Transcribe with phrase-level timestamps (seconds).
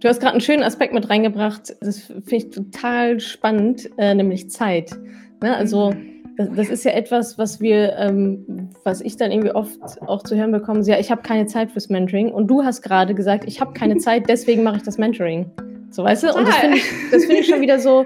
[0.00, 1.76] Du hast gerade einen schönen Aspekt mit reingebracht.
[1.80, 4.90] Das finde ich total spannend, äh, nämlich Zeit.
[5.42, 5.56] Ne?
[5.56, 5.92] Also
[6.36, 10.36] das, das, ist ja etwas, was wir, ähm, was ich dann irgendwie oft auch zu
[10.36, 10.82] hören bekomme.
[10.82, 12.30] Ja, ich habe keine Zeit fürs Mentoring.
[12.30, 15.50] Und du hast gerade gesagt, ich habe keine Zeit, deswegen mache ich das Mentoring.
[15.90, 16.34] So, weißt du?
[16.34, 18.04] Und das finde ich, find ich schon wieder so,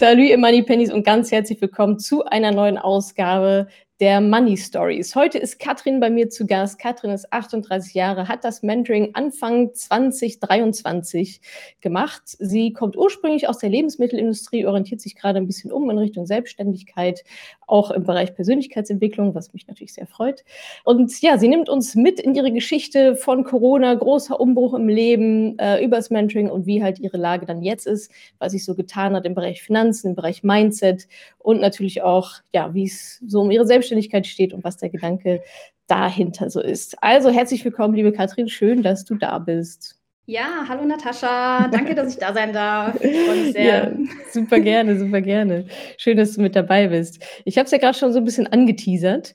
[0.00, 3.68] Salut, ihr Money und ganz herzlich willkommen zu einer neuen Ausgabe
[4.00, 5.14] der Money Stories.
[5.14, 6.78] Heute ist Katrin bei mir zu Gast.
[6.78, 11.42] Katrin ist 38 Jahre, hat das Mentoring Anfang 2023
[11.82, 12.22] gemacht.
[12.24, 17.24] Sie kommt ursprünglich aus der Lebensmittelindustrie, orientiert sich gerade ein bisschen um in Richtung Selbstständigkeit,
[17.66, 20.44] auch im Bereich Persönlichkeitsentwicklung, was mich natürlich sehr freut.
[20.84, 25.58] Und ja, sie nimmt uns mit in ihre Geschichte von Corona, großer Umbruch im Leben,
[25.58, 29.14] äh, übers Mentoring und wie halt ihre Lage dann jetzt ist, was sich so getan
[29.14, 31.06] hat im Bereich Finanzen, im Bereich Mindset
[31.42, 35.42] und natürlich auch, ja, wie es so um ihre Selbstständigkeit steht und was der Gedanke
[35.86, 37.02] dahinter so ist.
[37.02, 39.96] Also herzlich willkommen, liebe Katrin, schön, dass du da bist.
[40.26, 42.96] Ja, hallo Natascha, danke, dass ich da sein darf.
[43.54, 43.90] Ja,
[44.30, 45.66] super gerne, super gerne.
[45.96, 47.24] Schön, dass du mit dabei bist.
[47.44, 49.34] Ich habe es ja gerade schon so ein bisschen angeteasert.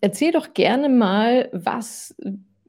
[0.00, 2.14] Erzähl doch gerne mal, was,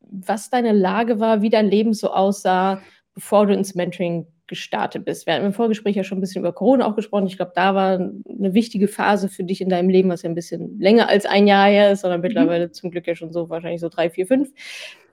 [0.02, 2.82] was deine Lage war, wie dein Leben so aussah,
[3.14, 5.26] bevor du ins Mentoring gestartet bist.
[5.26, 7.28] Wir hatten im Vorgespräch ja schon ein bisschen über Corona auch gesprochen.
[7.28, 10.36] Ich glaube, da war eine wichtige Phase für dich in deinem Leben, was ja ein
[10.36, 12.28] bisschen länger als ein Jahr her ist, sondern mhm.
[12.28, 14.52] mittlerweile zum Glück ja schon so wahrscheinlich so drei, vier, fünf.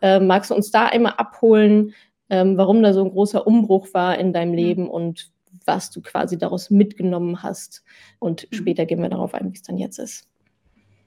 [0.03, 1.95] Ähm, magst du uns da einmal abholen,
[2.31, 4.57] ähm, warum da so ein großer Umbruch war in deinem mhm.
[4.57, 5.31] Leben und
[5.67, 7.85] was du quasi daraus mitgenommen hast?
[8.19, 8.57] Und mhm.
[8.57, 10.29] später gehen wir darauf ein, wie es dann jetzt ist.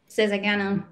[0.07, 0.83] Sehr, sehr gerne.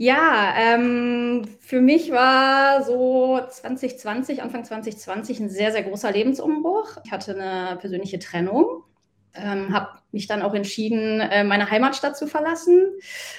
[0.00, 6.98] Ja, ähm, für mich war so 2020, Anfang 2020 ein sehr, sehr großer Lebensumbruch.
[7.04, 8.84] Ich hatte eine persönliche Trennung,
[9.34, 12.92] ähm, habe mich dann auch entschieden, äh, meine Heimatstadt zu verlassen,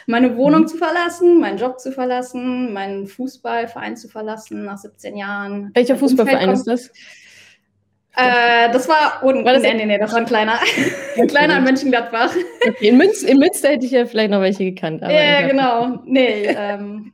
[0.05, 0.67] meine Wohnung mhm.
[0.67, 5.71] zu verlassen, meinen Job zu verlassen, meinen Fußballverein zu verlassen nach 17 Jahren.
[5.73, 6.91] Welcher Fußballverein ist das?
[8.15, 10.59] Äh, das war, oh, war das nee, nee, nee, das war ein kleiner,
[11.17, 12.33] ein kleiner in Mönchengladbach.
[12.67, 15.01] Okay, in, Münz, in Münster hätte ich ja vielleicht noch welche gekannt.
[15.01, 15.99] ja, genau.
[16.05, 17.13] Nee, ähm,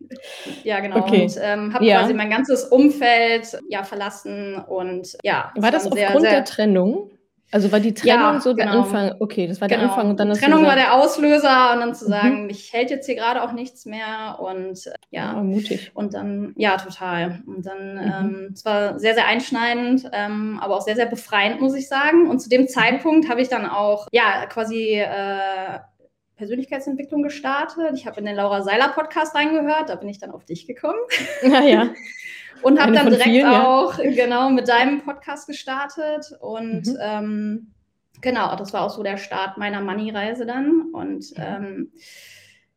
[0.64, 1.00] ja, genau.
[1.00, 1.24] Okay.
[1.24, 2.00] Und ähm, habe ja.
[2.00, 5.52] quasi mein ganzes Umfeld ja verlassen und ja.
[5.56, 7.12] War das aufgrund sehr, sehr, der Trennung?
[7.52, 8.84] Also war die Trennung ja, so der genau.
[8.84, 9.16] Anfang?
[9.20, 9.92] Okay, das war der genau.
[9.92, 10.40] Anfang und dann das.
[10.40, 12.48] Trennung war der Auslöser und dann zu sagen, mhm.
[12.48, 15.38] mich hält jetzt hier gerade auch nichts mehr und äh, ja.
[15.40, 15.92] Oh, mutig.
[15.94, 17.42] Und dann, ja, total.
[17.46, 18.02] Und dann, mhm.
[18.02, 22.30] ähm, es war sehr, sehr einschneidend, ähm, aber auch sehr, sehr befreiend, muss ich sagen.
[22.30, 22.68] Und zu dem mhm.
[22.68, 25.80] Zeitpunkt habe ich dann auch, ja, quasi äh,
[26.36, 27.94] Persönlichkeitsentwicklung gestartet.
[27.96, 31.00] Ich habe in den Laura Seiler Podcast reingehört, da bin ich dann auf dich gekommen.
[31.44, 31.90] Naja.
[32.62, 34.12] Und habe dann direkt vielen, auch ja.
[34.12, 36.32] genau mit deinem Podcast gestartet.
[36.40, 36.98] Und mhm.
[37.00, 37.68] ähm,
[38.22, 40.90] genau, das war auch so der Start meiner Money-Reise dann.
[40.94, 41.92] Und ähm,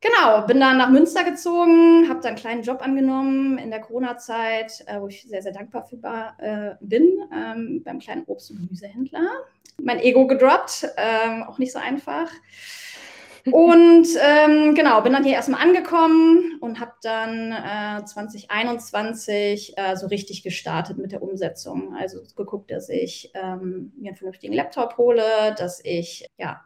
[0.00, 4.84] genau, bin dann nach Münster gezogen, habe dann einen kleinen Job angenommen in der Corona-Zeit,
[4.86, 9.26] äh, wo ich sehr, sehr dankbar für äh, bin, ähm, beim kleinen Obst- und Gemüsehändler.
[9.80, 12.30] Mein Ego gedroppt, ähm, auch nicht so einfach.
[13.52, 20.06] Und ähm, genau, bin dann hier erstmal angekommen und habe dann äh, 2021 äh, so
[20.06, 21.94] richtig gestartet mit der Umsetzung.
[21.96, 25.22] Also geguckt, dass ich ähm, mir einen vernünftigen Laptop hole,
[25.56, 26.60] dass ich ja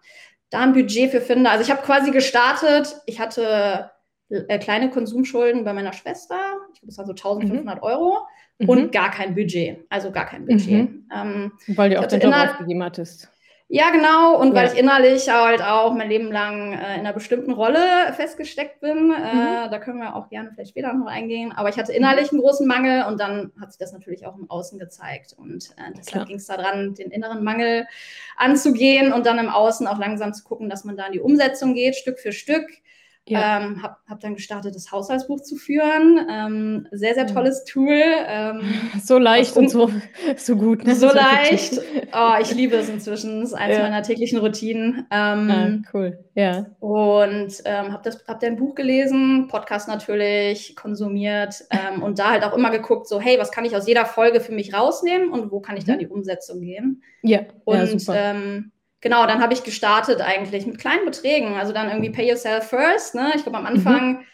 [0.50, 1.50] da ein Budget für finde.
[1.50, 2.96] Also ich habe quasi gestartet.
[3.06, 3.90] Ich hatte
[4.28, 6.36] äh, kleine Konsumschulden bei meiner Schwester.
[6.72, 7.82] Ich glaube, das waren so 1500 mhm.
[7.82, 8.18] Euro.
[8.58, 8.68] Mhm.
[8.68, 9.84] Und gar kein Budget.
[9.88, 10.70] Also gar kein Budget.
[10.70, 11.08] Mhm.
[11.14, 13.31] Ähm, Weil du auch den Job aufgegeben hattest.
[13.74, 14.38] Ja, genau.
[14.38, 14.54] Und ja.
[14.54, 19.10] weil ich innerlich halt auch mein Leben lang äh, in einer bestimmten Rolle festgesteckt bin,
[19.10, 19.70] äh, mhm.
[19.70, 21.52] da können wir auch gerne vielleicht später noch eingehen.
[21.52, 24.50] Aber ich hatte innerlich einen großen Mangel und dann hat sich das natürlich auch im
[24.50, 25.34] Außen gezeigt.
[25.38, 27.86] Und äh, deshalb ging es daran, den inneren Mangel
[28.36, 31.72] anzugehen und dann im Außen auch langsam zu gucken, dass man da in die Umsetzung
[31.72, 32.66] geht, Stück für Stück.
[33.28, 33.60] Ja.
[33.60, 36.26] Ähm, habe hab dann gestartet, das Haushaltsbuch zu führen.
[36.28, 38.02] Ähm, sehr, sehr tolles Tool.
[38.26, 38.62] Ähm,
[39.02, 39.90] so leicht und so,
[40.36, 40.84] so gut.
[40.84, 40.96] Ne?
[40.96, 41.80] So leicht.
[42.12, 43.40] Oh, ich liebe es inzwischen.
[43.40, 43.84] Das ist eines ja.
[43.84, 45.06] meiner täglichen Routinen.
[45.12, 46.66] Ähm, ah, cool, ja.
[46.80, 52.56] Und ähm, habe hab dein Buch gelesen, Podcast natürlich, konsumiert ähm, und da halt auch
[52.56, 55.60] immer geguckt, so, hey, was kann ich aus jeder Folge für mich rausnehmen und wo
[55.60, 57.02] kann ich da in die Umsetzung gehen?
[57.22, 58.34] Ja, und ja, super
[59.02, 61.54] genau, dann habe ich gestartet eigentlich mit kleinen Beträgen.
[61.56, 63.14] Also dann irgendwie Pay Yourself First.
[63.14, 63.32] Ne?
[63.34, 64.24] Ich glaube, am Anfang mhm.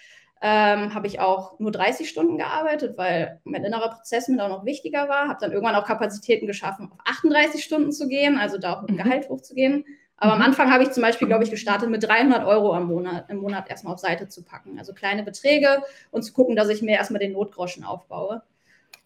[0.40, 4.64] ähm, habe ich auch nur 30 Stunden gearbeitet, weil mein innerer Prozess mir auch noch
[4.64, 5.26] wichtiger war.
[5.28, 8.90] Habe dann irgendwann auch Kapazitäten geschaffen, auf 38 Stunden zu gehen, also da auch mit
[8.90, 9.02] dem mhm.
[9.02, 9.84] Gehalt hochzugehen.
[10.20, 10.46] Aber am mhm.
[10.46, 13.70] Anfang habe ich zum Beispiel, glaube ich, gestartet mit 300 Euro am Monat, im Monat
[13.70, 14.78] erstmal auf Seite zu packen.
[14.78, 18.42] Also kleine Beträge und zu gucken, dass ich mir erstmal den Notgroschen aufbaue.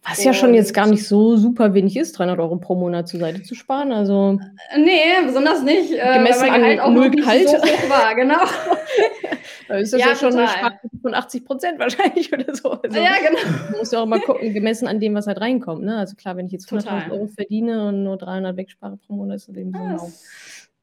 [0.05, 3.07] Was und ja schon jetzt gar nicht so super wenig ist, 300 Euro pro Monat
[3.07, 3.93] zur Seite zu sparen.
[3.93, 4.37] Also
[4.77, 5.93] nee, besonders nicht.
[5.93, 7.47] Äh, gemessen an halt auch null Gehalt.
[7.47, 8.39] So hoch war, genau.
[9.69, 10.47] da ist das ja, ja schon total.
[10.47, 12.71] eine Sparquote von 80 Prozent wahrscheinlich oder so.
[12.71, 13.39] Also, ja, genau.
[13.69, 15.83] Man muss ja auch mal gucken, gemessen an dem, was halt reinkommt.
[15.83, 15.97] Ne?
[15.97, 19.47] Also klar, wenn ich jetzt 100.000 Euro verdiene und nur 300 wegspare pro Monat, ist
[19.47, 20.11] das eben so ah,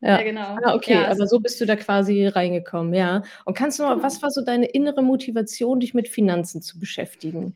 [0.00, 0.18] ja.
[0.18, 0.56] ja, genau.
[0.64, 3.22] Ah, okay, ja, aber so bist du da quasi reingekommen, ja.
[3.44, 4.02] Und kannst du mal, genau.
[4.02, 7.54] was war so deine innere Motivation, dich mit Finanzen zu beschäftigen?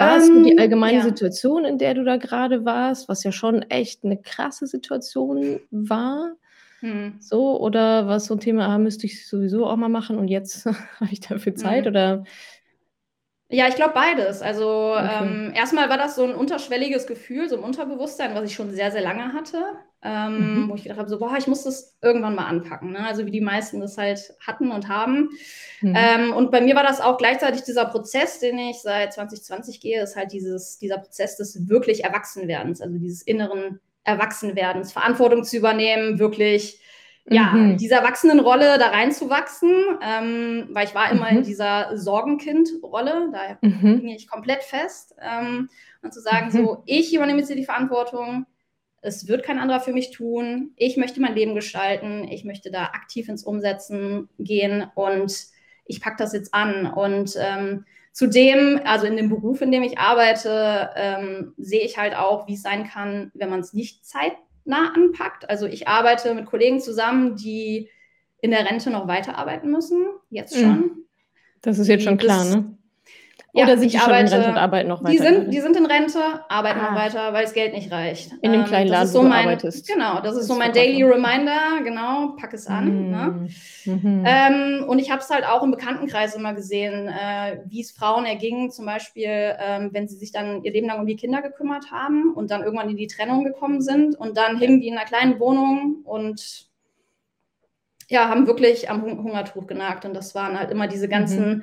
[0.00, 1.04] War es ähm, die allgemeine ja.
[1.04, 6.32] Situation, in der du da gerade warst, was ja schon echt eine krasse Situation war?
[6.80, 7.16] Hm.
[7.20, 10.64] So, oder was so ein Thema, ah, müsste ich sowieso auch mal machen und jetzt
[11.00, 11.84] habe ich dafür Zeit?
[11.84, 11.90] Hm.
[11.90, 12.24] Oder
[13.52, 14.42] ja, ich glaube beides.
[14.42, 15.18] Also okay.
[15.22, 18.92] ähm, erstmal war das so ein unterschwelliges Gefühl, so ein Unterbewusstsein, was ich schon sehr,
[18.92, 19.58] sehr lange hatte,
[20.02, 20.70] ähm, mhm.
[20.70, 22.92] wo ich gedacht habe, so, boah, ich muss das irgendwann mal anpacken.
[22.92, 23.06] Ne?
[23.06, 25.30] Also wie die meisten das halt hatten und haben.
[25.82, 25.94] Mhm.
[25.96, 30.02] Ähm, und bei mir war das auch gleichzeitig dieser Prozess, den ich seit 2020 gehe,
[30.02, 36.18] ist halt dieses, dieser Prozess des wirklich Erwachsenwerdens, also dieses inneren Erwachsenwerdens, Verantwortung zu übernehmen,
[36.18, 36.80] wirklich
[37.26, 37.76] ja, mhm.
[37.76, 41.38] dieser Erwachsenenrolle da reinzuwachsen, ähm, weil ich war immer mhm.
[41.38, 44.00] in dieser Sorgenkind-Rolle, da mhm.
[44.06, 45.14] ich komplett fest.
[45.20, 45.68] Ähm,
[46.02, 46.50] und zu sagen, mhm.
[46.50, 48.46] so, ich übernehme jetzt hier die Verantwortung,
[49.02, 52.84] es wird kein anderer für mich tun, ich möchte mein Leben gestalten, ich möchte da
[52.84, 55.46] aktiv ins Umsetzen gehen und
[55.86, 56.86] ich packe das jetzt an.
[56.86, 62.14] Und ähm, zudem, also in dem Beruf, in dem ich arbeite, ähm, sehe ich halt
[62.14, 64.32] auch, wie es sein kann, wenn man es nicht Zeit
[64.64, 65.48] nah anpackt.
[65.48, 67.88] Also ich arbeite mit Kollegen zusammen, die
[68.42, 70.60] in der Rente noch weiterarbeiten müssen, jetzt mhm.
[70.60, 70.90] schon.
[71.62, 72.76] Das ist jetzt schon klar, ne?
[73.52, 75.12] Oder ja, sind die schon arbeite, in Rente und arbeiten noch weiter?
[75.12, 76.90] Die sind, die sind in Rente, arbeiten ah.
[76.90, 78.32] noch weiter, weil das Geld nicht reicht.
[78.42, 79.88] In dem ähm, kleinen Laden, so wo du arbeitest.
[79.88, 83.08] Genau, das ist so mein Daily Reminder, genau, pack es an.
[83.08, 83.10] Mm.
[83.10, 83.48] Ne?
[83.86, 84.24] Mhm.
[84.24, 88.24] Ähm, und ich habe es halt auch im Bekanntenkreis immer gesehen, äh, wie es Frauen
[88.24, 91.90] erging, zum Beispiel, ähm, wenn sie sich dann ihr Leben lang um die Kinder gekümmert
[91.90, 95.06] haben und dann irgendwann in die Trennung gekommen sind und dann hingen die in einer
[95.06, 96.68] kleinen Wohnung und
[98.08, 100.04] ja, haben wirklich am Hungertuch genagt.
[100.04, 101.48] Und das waren halt immer diese ganzen...
[101.48, 101.62] Mhm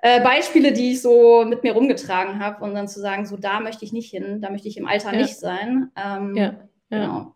[0.00, 3.60] äh, Beispiele, die ich so mit mir rumgetragen habe und dann zu sagen, so da
[3.60, 5.18] möchte ich nicht hin, da möchte ich im Alter ja.
[5.18, 5.90] nicht sein.
[5.96, 6.44] Ähm, ja.
[6.44, 6.56] ja.
[6.90, 7.34] Genau.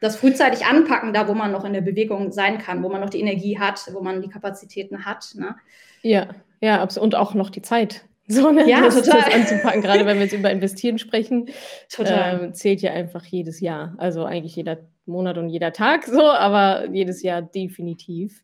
[0.00, 3.10] Das frühzeitig anpacken, da wo man noch in der Bewegung sein kann, wo man noch
[3.10, 5.32] die Energie hat, wo man die Kapazitäten hat.
[5.36, 5.54] Ne?
[6.02, 6.28] Ja,
[6.60, 8.04] ja, und auch noch die Zeit.
[8.28, 8.70] So, ne?
[8.70, 9.22] ja, das, total.
[9.22, 11.50] das anzupacken, gerade wenn wir jetzt über Investieren sprechen,
[11.90, 12.44] total.
[12.44, 13.94] Äh, zählt ja einfach jedes Jahr.
[13.98, 18.42] Also eigentlich jeder Monat und jeder Tag so, aber jedes Jahr definitiv.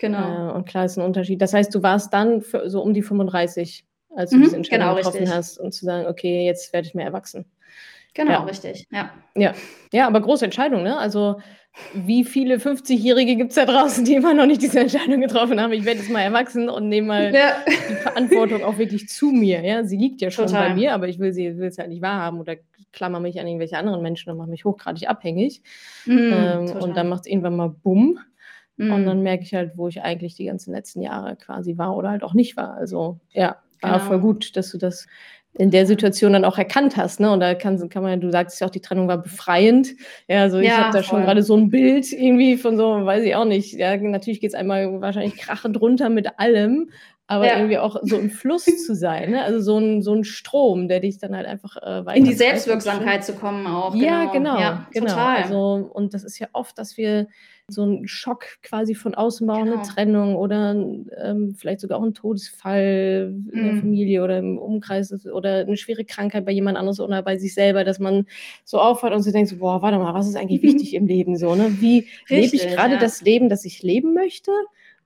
[0.00, 0.50] Genau.
[0.50, 1.40] Äh, und klar ist ein Unterschied.
[1.40, 3.84] Das heißt, du warst dann für, so um die 35,
[4.16, 5.36] als du mhm, diese Entscheidung genau, getroffen richtig.
[5.36, 7.44] hast und zu sagen, okay, jetzt werde ich mehr erwachsen.
[8.14, 8.42] Genau, ja.
[8.42, 9.10] richtig, ja.
[9.36, 9.54] ja.
[9.92, 10.98] Ja, aber große Entscheidung, ne?
[10.98, 11.40] Also,
[11.94, 15.72] wie viele 50-Jährige gibt es da draußen, die immer noch nicht diese Entscheidung getroffen haben?
[15.72, 17.52] Ich werde jetzt mal erwachsen und nehme mal ja.
[17.66, 19.60] die Verantwortung auch wirklich zu mir.
[19.60, 20.70] Ja, sie liegt ja schon Total.
[20.70, 22.56] bei mir, aber ich will sie will es halt nicht wahrhaben oder
[22.92, 25.62] klammer mich an irgendwelche anderen Menschen und mache mich hochgradig abhängig.
[26.06, 28.18] Mm, ähm, und dann macht es irgendwann mal Bumm.
[28.80, 28.92] Mhm.
[28.92, 32.10] Und dann merke ich halt, wo ich eigentlich die ganzen letzten Jahre quasi war oder
[32.10, 32.74] halt auch nicht war.
[32.74, 34.04] Also ja, war genau.
[34.04, 35.06] voll gut, dass du das
[35.58, 37.30] in der Situation dann auch erkannt hast, ne?
[37.30, 39.88] Und da kann, kann man, du sagst ja auch, die Trennung war befreiend.
[40.28, 43.24] Ja, also ich ja, habe da schon gerade so ein Bild irgendwie von so, weiß
[43.24, 43.72] ich auch nicht.
[43.72, 46.90] Ja, natürlich geht es einmal wahrscheinlich krachend runter mit allem,
[47.26, 47.56] aber ja.
[47.56, 49.42] irgendwie auch so im Fluss zu sein, ne?
[49.42, 52.16] Also so ein, so ein Strom, der dich dann halt einfach äh, weiter.
[52.16, 53.94] In die Selbstwirksamkeit zu kommen auch.
[53.96, 54.54] Ja, genau.
[54.54, 55.06] genau, ja, genau.
[55.08, 55.42] Total.
[55.42, 57.26] Also, und das ist ja oft, dass wir
[57.72, 59.78] so einen Schock quasi von außen brauchen, genau.
[59.78, 63.80] eine Trennung oder ähm, vielleicht sogar auch ein Todesfall in der mhm.
[63.80, 67.84] Familie oder im Umkreis oder eine schwere Krankheit bei jemand anderes oder bei sich selber,
[67.84, 68.26] dass man
[68.64, 71.36] so aufhört und sich denkt, so, boah, warte mal, was ist eigentlich wichtig im Leben
[71.36, 71.76] so, ne?
[71.80, 73.00] Wie lebe ich gerade ja.
[73.00, 74.52] das Leben, das ich leben möchte?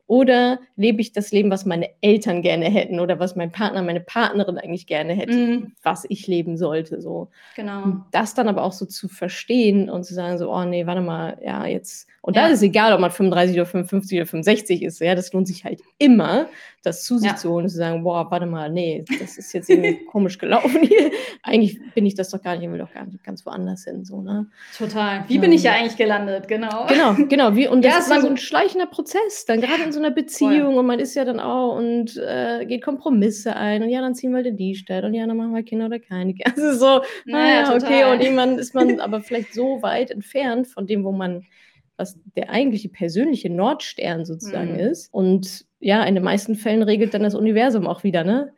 [0.07, 4.01] Oder lebe ich das Leben, was meine Eltern gerne hätten oder was mein Partner, meine
[4.01, 5.73] Partnerin eigentlich gerne hätte, mm.
[5.83, 7.01] was ich leben sollte.
[7.01, 7.31] So.
[7.57, 8.05] Genau.
[8.11, 11.39] das dann aber auch so zu verstehen und zu sagen, so, oh nee, warte mal,
[11.43, 12.07] ja, jetzt.
[12.21, 12.43] Und ja.
[12.43, 15.65] da ist egal, ob man 35 oder 55 oder 65 ist, ja, das lohnt sich
[15.65, 16.49] halt immer,
[16.83, 17.37] das zu sich ja.
[17.37, 20.83] zu holen und zu sagen, boah, warte mal, nee, das ist jetzt irgendwie komisch gelaufen
[20.83, 21.11] hier.
[21.43, 24.05] Eigentlich bin ich das doch gar nicht, ich will doch gar nicht ganz woanders hin.
[24.05, 24.47] So, ne?
[24.77, 25.25] Total.
[25.29, 26.87] Wie bin ich ja eigentlich gelandet, genau.
[26.87, 27.57] Genau, genau.
[27.57, 30.73] Wie, und das ja, ist so ein schleichender Prozess, dann gerade in so einer Beziehung
[30.73, 30.79] voll.
[30.79, 34.31] und man ist ja dann auch und äh, geht Kompromisse ein und ja, dann ziehen
[34.31, 36.53] wir halt in die Stadt und ja, dann machen wir Kinder oder keine Kinder.
[36.57, 40.87] Also so, naja, naja okay, und irgendwann ist man aber vielleicht so weit entfernt von
[40.87, 41.45] dem, wo man
[41.97, 44.81] was der eigentliche persönliche Nordstern sozusagen mhm.
[44.81, 45.13] ist.
[45.13, 48.53] Und ja, in den meisten Fällen regelt dann das Universum auch wieder, ne?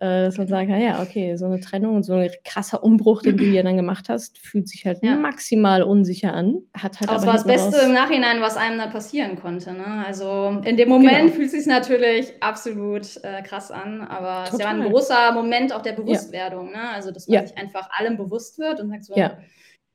[0.00, 3.38] Äh, dass man sagt, ja, okay, so eine Trennung und so ein krasser Umbruch, den
[3.38, 5.16] du hier dann gemacht hast, fühlt sich halt ja.
[5.16, 6.58] maximal unsicher an.
[6.74, 9.72] Hat halt aber, aber war das Beste im Nachhinein, was einem dann passieren konnte.
[9.72, 10.04] Ne?
[10.06, 11.32] Also in dem Moment genau.
[11.32, 15.72] fühlt es sich natürlich absolut äh, krass an, aber es ist ja ein großer Moment
[15.72, 16.70] auch der Bewusstwerdung.
[16.72, 16.76] Ja.
[16.76, 16.88] Ne?
[16.90, 17.46] Also dass man ja.
[17.46, 19.38] sich einfach allem bewusst wird und sagt so, ja.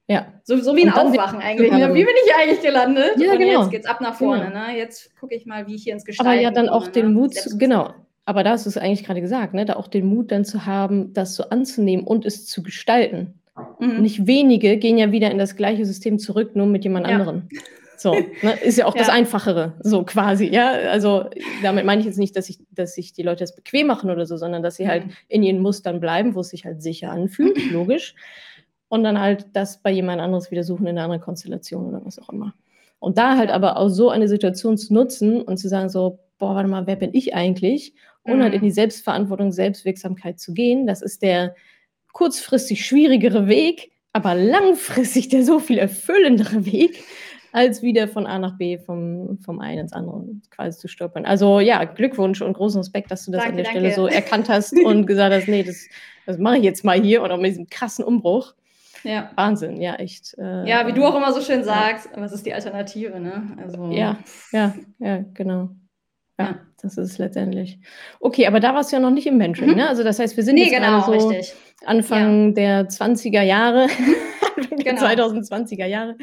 [0.08, 0.34] Ja.
[0.44, 1.72] So, so wie ein Aufwachen eigentlich.
[1.72, 1.94] Ne?
[1.94, 3.14] Wie bin ich eigentlich gelandet?
[3.18, 3.62] Ja, und genau.
[3.62, 4.48] jetzt geht's ab nach vorne.
[4.48, 4.68] Genau.
[4.68, 4.78] Ne?
[4.78, 7.12] Jetzt gucke ich mal, wie ich hier ins Gestalten Aber ja, dann auch den ne?
[7.14, 7.94] Mut, genau.
[8.26, 9.66] Aber da hast du es eigentlich gerade gesagt, ne?
[9.66, 13.40] da auch den Mut dann zu haben, das so anzunehmen und es zu gestalten.
[13.80, 14.02] Mhm.
[14.02, 17.14] Nicht wenige gehen ja wieder in das gleiche System zurück, nur mit jemand ja.
[17.14, 17.50] anderem.
[17.98, 18.54] So, ne?
[18.64, 19.02] ist ja auch ja.
[19.02, 20.72] das Einfachere, so quasi, ja.
[20.72, 21.30] Also
[21.62, 24.26] damit meine ich jetzt nicht, dass ich, dass sich die Leute das bequem machen oder
[24.26, 25.10] so, sondern dass sie halt mhm.
[25.10, 28.16] halt in ihren Mustern bleiben, wo es sich halt sicher anfühlt, logisch.
[28.90, 32.20] Und dann halt das bei jemand anderes wieder suchen in einer anderen Konstellation oder was
[32.20, 32.54] auch immer.
[33.04, 36.56] Und da halt aber auch so eine Situation zu nutzen und zu sagen so, boah,
[36.56, 37.94] warte mal, wer bin ich eigentlich?
[38.24, 38.44] und mhm.
[38.44, 40.88] halt in die Selbstverantwortung, Selbstwirksamkeit zu gehen.
[40.88, 41.56] Das ist der
[42.14, 47.04] kurzfristig schwierigere Weg, aber langfristig der so viel erfüllendere Weg,
[47.52, 51.26] als wieder von A nach B vom, vom einen ins andere quasi zu stolpern.
[51.26, 53.80] Also ja, Glückwunsch und großen Respekt, dass du das danke, an der danke.
[53.80, 55.88] Stelle so erkannt hast und gesagt hast, nee, das,
[56.26, 58.56] das mache ich jetzt mal hier oder mit diesem krassen Umbruch.
[59.04, 59.32] Ja.
[59.36, 60.36] Wahnsinn, ja, echt.
[60.38, 63.58] Äh, ja, wie du auch immer so schön sagst, was ist die Alternative, ne?
[63.62, 64.18] Also, ja,
[64.52, 65.70] ja, ja, genau.
[66.40, 67.80] Ja, ja, das ist es letztendlich.
[68.20, 69.78] Okay, aber da warst du ja noch nicht im Mentoring, mhm.
[69.78, 69.90] ne?
[69.90, 71.54] Also das heißt, wir sind nee, jetzt genau, so richtig.
[71.86, 72.54] Anfang ja.
[72.54, 73.88] der 20er Jahre,
[74.84, 75.02] genau.
[75.02, 76.16] 2020er Jahre.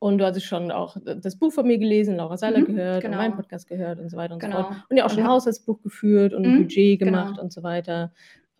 [0.00, 3.14] Und du hattest schon auch das Buch von mir gelesen, Laura Seiler mhm, gehört genau.
[3.14, 4.56] und meinen Podcast gehört und so weiter und genau.
[4.56, 4.76] so fort.
[4.90, 7.42] Und ja auch schon ein Haushaltsbuch geführt und ein mhm, Budget gemacht genau.
[7.42, 8.12] und so weiter.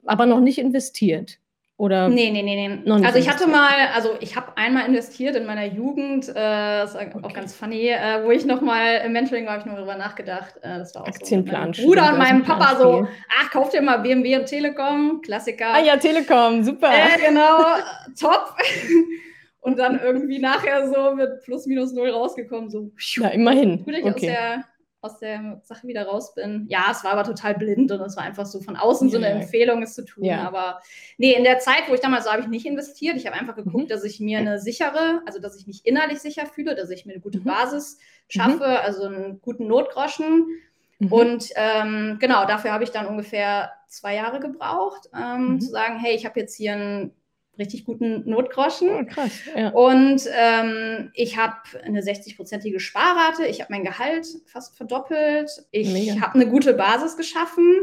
[0.06, 1.38] Aber noch nicht investiert.
[1.78, 3.06] Oder nee, nee, nee, nee.
[3.06, 6.96] Also ich hatte mal, also ich habe einmal investiert in meiner Jugend, äh, das ist
[6.96, 7.32] auch okay.
[7.32, 10.56] ganz funny, äh, wo ich noch mal im Mentoring habe ich nur darüber nachgedacht.
[10.60, 11.72] Äh, das war auch Aktienplan.
[11.72, 13.06] So Bruder und meinem Papa so,
[13.40, 15.72] ach, kauf dir mal BMW und Telekom, Klassiker.
[15.72, 16.90] Ah ja, Telekom, super.
[16.90, 17.58] Äh, genau,
[18.18, 18.56] top.
[19.60, 22.90] und dann irgendwie nachher so mit plus minus null rausgekommen, so.
[23.14, 23.84] Ja, immerhin.
[23.84, 24.14] Gut, ich okay.
[24.14, 24.64] aus der
[25.08, 26.66] aus der Sache wieder raus bin.
[26.68, 29.28] Ja, es war aber total blind und es war einfach so von außen so eine
[29.28, 30.24] Empfehlung, es zu tun.
[30.24, 30.46] Ja.
[30.46, 30.80] Aber
[31.16, 33.16] nee, in der Zeit, wo ich damals so habe ich nicht investiert.
[33.16, 33.88] Ich habe einfach geguckt, mhm.
[33.88, 37.12] dass ich mir eine sichere, also dass ich mich innerlich sicher fühle, dass ich mir
[37.12, 37.44] eine gute mhm.
[37.44, 37.98] Basis
[38.28, 38.84] schaffe, mhm.
[38.84, 40.46] also einen guten Notgroschen.
[40.98, 41.12] Mhm.
[41.12, 45.60] Und ähm, genau, dafür habe ich dann ungefähr zwei Jahre gebraucht, ähm, mhm.
[45.60, 47.12] zu sagen, hey, ich habe jetzt hier ein
[47.58, 48.90] richtig guten Notgroschen.
[48.90, 49.70] Oh, krass, ja.
[49.70, 53.46] Und ähm, ich habe eine 60-prozentige Sparrate.
[53.46, 55.50] Ich habe mein Gehalt fast verdoppelt.
[55.70, 57.74] Ich habe eine gute Basis geschaffen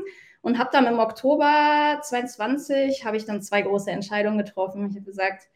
[0.41, 4.87] und habe dann im Oktober 22 habe ich dann zwei große Entscheidungen getroffen.
[4.89, 5.47] Ich habe gesagt,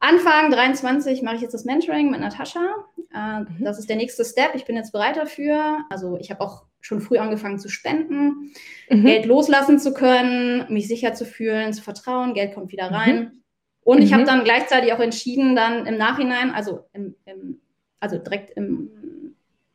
[0.00, 2.74] Anfang 23 mache ich jetzt das Mentoring mit Natascha.
[3.14, 3.58] Äh, mhm.
[3.60, 4.54] Das ist der nächste Step.
[4.54, 5.84] Ich bin jetzt bereit dafür.
[5.90, 8.52] Also ich habe auch schon früh angefangen zu spenden,
[8.90, 9.04] mhm.
[9.04, 12.34] Geld loslassen zu können, mich sicher zu fühlen, zu vertrauen.
[12.34, 13.16] Geld kommt wieder rein.
[13.16, 13.42] Mhm.
[13.86, 14.02] Und mhm.
[14.02, 17.60] ich habe dann gleichzeitig auch entschieden, dann im Nachhinein, also, im, im,
[18.00, 18.90] also direkt im,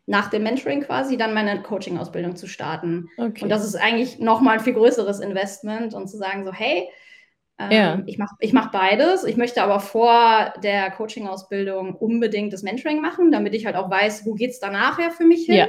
[0.06, 3.08] nach dem Mentoring quasi, dann meine Coaching-Ausbildung zu starten.
[3.18, 3.44] Okay.
[3.44, 6.90] Und das ist eigentlich nochmal ein viel größeres Investment und zu sagen so, hey,
[7.58, 8.04] ähm, ja.
[8.06, 9.24] ich mache ich mach beides.
[9.24, 14.26] Ich möchte aber vor der Coaching-Ausbildung unbedingt das Mentoring machen, damit ich halt auch weiß,
[14.26, 15.56] wo geht es danach her für mich hin.
[15.56, 15.68] Ja.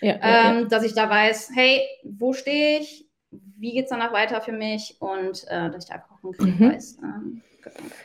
[0.00, 3.06] Ja, ähm, dass ich da weiß, hey, wo stehe ich,
[3.56, 6.72] wie geht es danach weiter für mich und äh, dass ich da einfach konkret mhm.
[6.72, 6.98] weiß.
[7.02, 7.42] Ähm,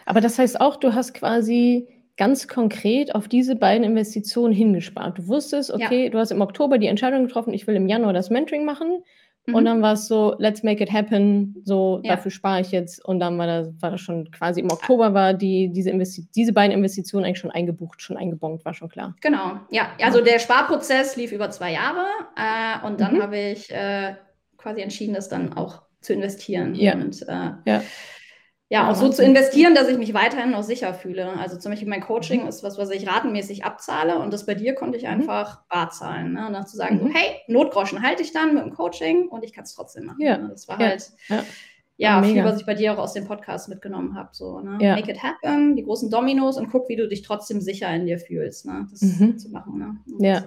[0.06, 5.18] aber das heißt auch, du hast quasi ganz konkret auf diese beiden Investitionen hingespart.
[5.18, 6.10] Du wusstest, okay, ja.
[6.10, 9.04] du hast im Oktober die Entscheidung getroffen, ich will im Januar das Mentoring machen.
[9.46, 9.56] Mhm.
[9.56, 12.16] Und dann war es so, let's make it happen, so ja.
[12.16, 13.04] dafür spare ich jetzt.
[13.04, 16.52] Und dann war das, war das schon quasi im Oktober war die, diese, Investi diese
[16.52, 19.16] beiden Investitionen eigentlich schon eingebucht, schon eingebongt, war schon klar.
[19.22, 19.90] Genau, ja.
[20.04, 22.06] Also der Sparprozess lief über zwei Jahre
[22.36, 23.22] äh, und dann mhm.
[23.22, 24.16] habe ich äh,
[24.60, 26.76] quasi entschieden, das dann auch zu investieren.
[26.76, 26.94] Ja.
[26.94, 27.82] Und äh, ja
[28.72, 31.34] ja, auch so zu investieren, dass ich mich weiterhin noch sicher fühle.
[31.40, 32.50] Also zum Beispiel mein Coaching mhm.
[32.50, 35.10] ist was, was ich ratenmäßig abzahle und das bei dir konnte ich mhm.
[35.10, 36.34] einfach bar zahlen.
[36.34, 36.46] Ne?
[36.46, 37.08] Und dann zu sagen, mhm.
[37.08, 40.22] so, hey, Notgroschen halte ich dann mit dem Coaching und ich kann es trotzdem machen.
[40.22, 40.38] Ja.
[40.38, 40.50] Ne?
[40.50, 40.90] Das war ja.
[40.90, 41.44] halt ja,
[41.98, 44.30] ja viel, was ich bei dir auch aus dem Podcast mitgenommen habe.
[44.34, 44.78] So, ne?
[44.80, 44.96] ja.
[44.96, 48.20] Make it happen, die großen Dominos und guck, wie du dich trotzdem sicher in dir
[48.20, 48.88] fühlst, ne?
[48.92, 49.40] das mhm.
[49.40, 49.80] zu machen.
[49.80, 50.28] Ne?
[50.28, 50.44] ja.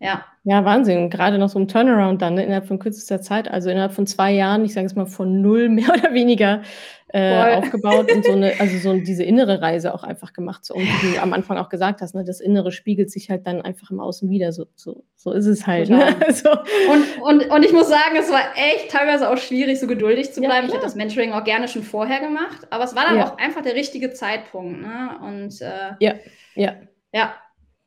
[0.00, 0.24] Ja.
[0.44, 1.10] Ja, Wahnsinn.
[1.10, 2.44] Gerade noch so ein Turnaround dann ne?
[2.44, 5.68] innerhalb von kürzester Zeit, also innerhalb von zwei Jahren, ich sage es mal von null
[5.68, 6.62] mehr oder weniger
[7.08, 10.64] äh, aufgebaut und so eine, also so diese innere Reise auch einfach gemacht.
[10.64, 13.46] So, und wie du am Anfang auch gesagt hast, ne, das Innere spiegelt sich halt
[13.46, 14.52] dann einfach im Außen wieder.
[14.52, 15.90] So, so, so ist es halt.
[15.90, 16.16] Ne?
[16.32, 16.50] so.
[16.50, 20.40] und, und, und ich muss sagen, es war echt teilweise auch schwierig, so geduldig zu
[20.40, 20.66] bleiben.
[20.66, 23.26] Ja, ich hätte das Mentoring auch gerne schon vorher gemacht, aber es war dann ja.
[23.26, 24.80] auch einfach der richtige Zeitpunkt.
[24.80, 25.18] Ne?
[25.22, 26.14] Und äh, ja,
[26.54, 26.74] ja.
[27.12, 27.34] Ja.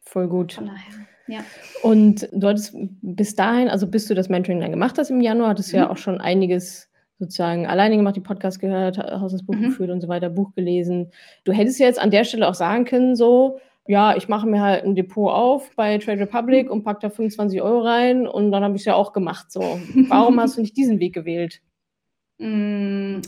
[0.02, 0.54] Voll gut.
[0.54, 1.11] Von daher.
[1.28, 1.40] Ja.
[1.84, 5.50] Und du hattest bis dahin, also bis du das Mentoring dann gemacht hast im Januar,
[5.50, 5.84] hattest du mhm.
[5.84, 9.66] ja auch schon einiges sozusagen alleine gemacht, die Podcast gehört, hast das Buch mhm.
[9.66, 11.12] geführt und so weiter, Buch gelesen.
[11.44, 14.84] Du hättest jetzt an der Stelle auch sagen können, so, ja, ich mache mir halt
[14.84, 18.76] ein Depot auf bei Trade Republic und packe da 25 Euro rein und dann habe
[18.76, 19.52] ich es ja auch gemacht.
[19.52, 21.62] So, warum hast du nicht diesen Weg gewählt?
[22.40, 23.20] Mm,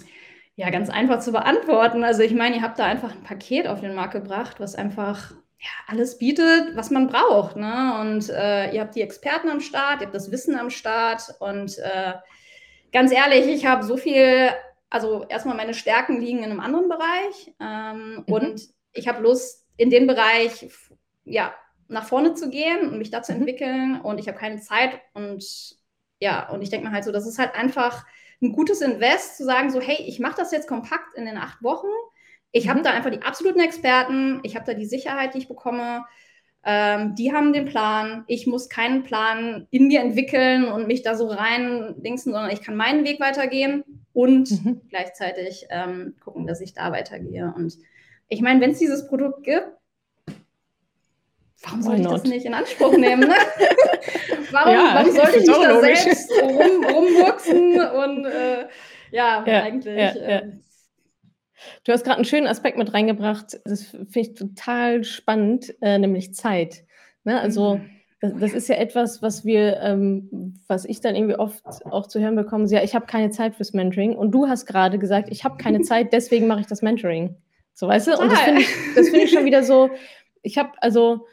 [0.55, 2.03] ja, ganz einfach zu beantworten.
[2.03, 5.33] Also ich meine, ihr habt da einfach ein Paket auf den Markt gebracht, was einfach
[5.63, 7.55] ja, alles bietet, was man braucht.
[7.55, 7.97] Ne?
[8.01, 11.35] Und äh, ihr habt die Experten am Start, ihr habt das Wissen am Start.
[11.39, 12.13] Und äh,
[12.91, 14.49] ganz ehrlich, ich habe so viel,
[14.89, 17.53] also erstmal meine Stärken liegen in einem anderen Bereich.
[17.61, 18.33] Ähm, mhm.
[18.33, 20.67] Und ich habe Lust, in den Bereich
[21.23, 21.55] ja,
[21.87, 23.39] nach vorne zu gehen und mich da zu mhm.
[23.39, 24.01] entwickeln.
[24.01, 24.99] Und ich habe keine Zeit.
[25.13, 25.45] Und
[26.19, 28.05] ja, und ich denke mir halt so, das ist halt einfach
[28.41, 31.63] ein gutes Invest, zu sagen, so, hey, ich mache das jetzt kompakt in den acht
[31.63, 31.87] Wochen
[32.53, 32.69] ich mhm.
[32.69, 36.05] habe da einfach die absoluten Experten, ich habe da die Sicherheit, die ich bekomme.
[36.65, 38.23] Ähm, die haben den Plan.
[38.27, 42.61] Ich muss keinen Plan in mir entwickeln und mich da so rein dingsen, sondern ich
[42.61, 43.83] kann meinen Weg weitergehen
[44.13, 44.81] und mhm.
[44.89, 47.53] gleichzeitig ähm, gucken, dass ich da weitergehe.
[47.53, 47.77] Und
[48.29, 49.67] ich meine, wenn es dieses Produkt gibt,
[51.63, 53.27] warum soll ich das nicht in Anspruch nehmen?
[53.27, 53.35] Ne?
[54.51, 58.67] warum, ja, warum sollte ich nicht da selbst rum, rumwuchsen und äh,
[59.11, 59.97] ja, ja, eigentlich.
[59.97, 60.51] Ja, äh,
[61.83, 66.33] Du hast gerade einen schönen Aspekt mit reingebracht, das finde ich total spannend, äh, nämlich
[66.33, 66.83] Zeit.
[67.23, 67.39] Ne?
[67.39, 67.89] Also mhm.
[68.21, 72.19] das, das, ist ja etwas, was wir, ähm, was ich dann irgendwie oft auch zu
[72.19, 75.43] hören bekomme, ja, ich habe keine Zeit fürs Mentoring und du hast gerade gesagt, ich
[75.43, 77.35] habe keine Zeit, deswegen mache ich das Mentoring.
[77.73, 78.17] So, weißt du?
[78.17, 79.89] Und das finde ich, find ich schon wieder so,
[80.41, 81.25] ich habe also,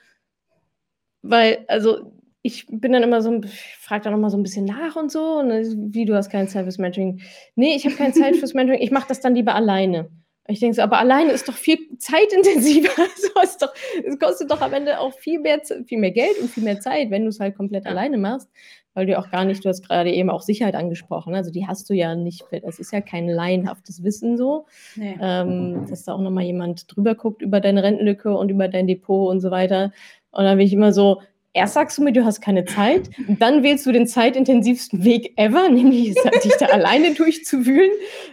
[1.22, 4.96] weil, also ich bin dann immer so, ich frage dann immer so ein bisschen nach
[4.96, 5.50] und so, und
[5.92, 7.20] wie, du hast keine Zeit fürs Mentoring.
[7.54, 10.10] Nee, ich habe keine Zeit fürs Mentoring, ich mache das dann lieber alleine.
[10.48, 12.90] Ich denke so, aber alleine ist doch viel zeitintensiver.
[13.16, 13.72] so ist doch,
[14.04, 17.10] es kostet doch am Ende auch viel mehr, viel mehr Geld und viel mehr Zeit,
[17.10, 17.90] wenn du es halt komplett ja.
[17.90, 18.48] alleine machst,
[18.94, 21.88] weil du auch gar nicht, du hast gerade eben auch Sicherheit angesprochen, also die hast
[21.88, 24.66] du ja nicht, das ist ja kein laienhaftes Wissen so,
[24.96, 25.16] nee.
[25.20, 29.30] ähm, dass da auch nochmal jemand drüber guckt über deine Rentenlücke und über dein Depot
[29.30, 29.92] und so weiter.
[30.32, 31.20] Und dann bin ich immer so,
[31.52, 35.68] erst sagst du mir, du hast keine Zeit, dann wählst du den zeitintensivsten Weg ever,
[35.70, 37.90] nämlich dich da alleine durchzuwühlen.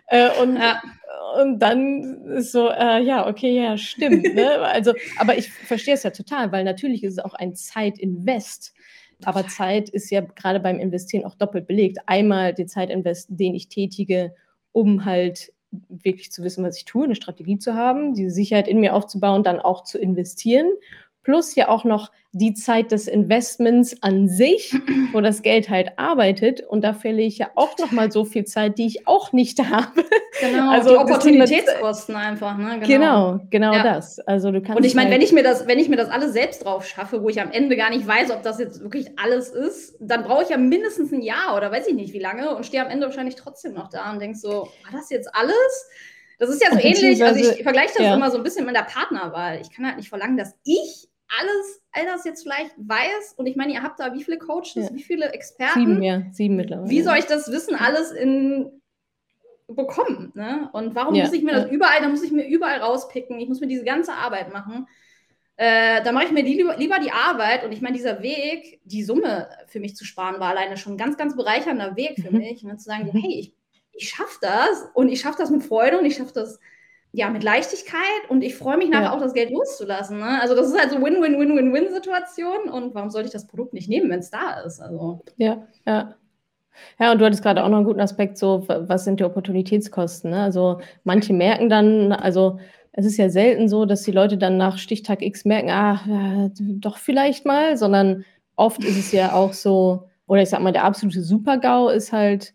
[0.07, 0.81] Äh, und ja
[1.41, 4.33] und dann ist so, äh, ja, okay, ja, stimmt.
[4.33, 4.47] Ne?
[4.61, 8.73] Also, aber ich verstehe es ja total, weil natürlich ist es auch ein Zeitinvest.
[9.23, 11.97] Aber Zeit ist ja gerade beim Investieren auch doppelt belegt.
[12.05, 14.33] Einmal den Zeitinvest, den ich tätige,
[14.71, 15.51] um halt
[15.89, 19.43] wirklich zu wissen, was ich tue, eine Strategie zu haben, diese Sicherheit in mir aufzubauen,
[19.43, 20.67] dann auch zu investieren
[21.27, 24.73] plus ja auch noch die Zeit des Investments an sich,
[25.11, 26.61] wo das Geld halt arbeitet.
[26.61, 29.59] Und da verliere ich ja auch noch mal so viel Zeit, die ich auch nicht
[29.69, 30.05] habe.
[30.39, 32.57] Genau, also die Opportunitätskosten einfach.
[32.57, 32.79] Ne?
[32.79, 33.83] Genau, genau, genau ja.
[33.83, 34.19] das.
[34.19, 36.09] Also du kannst Und ich meine, halt wenn ich mir das, wenn ich mir das
[36.09, 39.19] alles selbst drauf schaffe, wo ich am Ende gar nicht weiß, ob das jetzt wirklich
[39.19, 42.55] alles ist, dann brauche ich ja mindestens ein Jahr oder weiß ich nicht wie lange
[42.55, 45.89] und stehe am Ende wahrscheinlich trotzdem noch da und denke so, war das jetzt alles?
[46.39, 48.13] Das ist ja so ähnlich, also ich vergleiche das ja.
[48.13, 49.59] immer so ein bisschen mit der Partnerwahl.
[49.59, 51.09] Ich kann halt nicht verlangen, dass ich
[51.39, 53.33] alles, all das jetzt vielleicht weiß.
[53.37, 54.89] Und ich meine, ihr habt da wie viele Coaches, ja.
[54.93, 55.79] wie viele Experten?
[55.79, 56.89] Sieben, ja, sieben mittlerweile.
[56.89, 58.81] Wie soll ich das Wissen alles in
[59.67, 60.31] bekommen?
[60.35, 60.69] Ne?
[60.73, 61.25] Und warum ja.
[61.25, 63.83] muss ich mir das überall, da muss ich mir überall rauspicken, ich muss mir diese
[63.83, 64.87] ganze Arbeit machen.
[65.57, 69.03] Äh, da mache ich mir die, lieber, die Arbeit und ich meine, dieser Weg, die
[69.03, 72.37] Summe für mich zu sparen, war alleine schon ein ganz, ganz bereichernder Weg für mhm.
[72.37, 72.63] mich.
[72.63, 72.77] Ne?
[72.77, 73.53] Zu sagen, hey, ich,
[73.91, 76.59] ich schaffe das und ich schaffe das mit Freude und ich schaffe das
[77.17, 79.13] ja, mit Leichtigkeit und ich freue mich nachher ja.
[79.15, 80.19] auch, das Geld loszulassen.
[80.19, 80.39] Ne?
[80.39, 84.19] Also das ist halt so Win-Win-Win-Win-Win-Situation und warum sollte ich das Produkt nicht nehmen, wenn
[84.19, 84.79] es da ist?
[84.79, 85.23] Also.
[85.35, 86.13] Ja, ja.
[86.99, 90.29] Ja, und du hattest gerade auch noch einen guten Aspekt, so was sind die Opportunitätskosten?
[90.29, 90.43] Ne?
[90.43, 92.59] Also manche merken dann, also
[92.91, 96.49] es ist ja selten so, dass die Leute dann nach Stichtag X merken, ah, ja,
[96.59, 98.25] doch vielleicht mal, sondern
[98.55, 102.53] oft ist es ja auch so, oder ich sag mal, der absolute Super-GAU ist halt,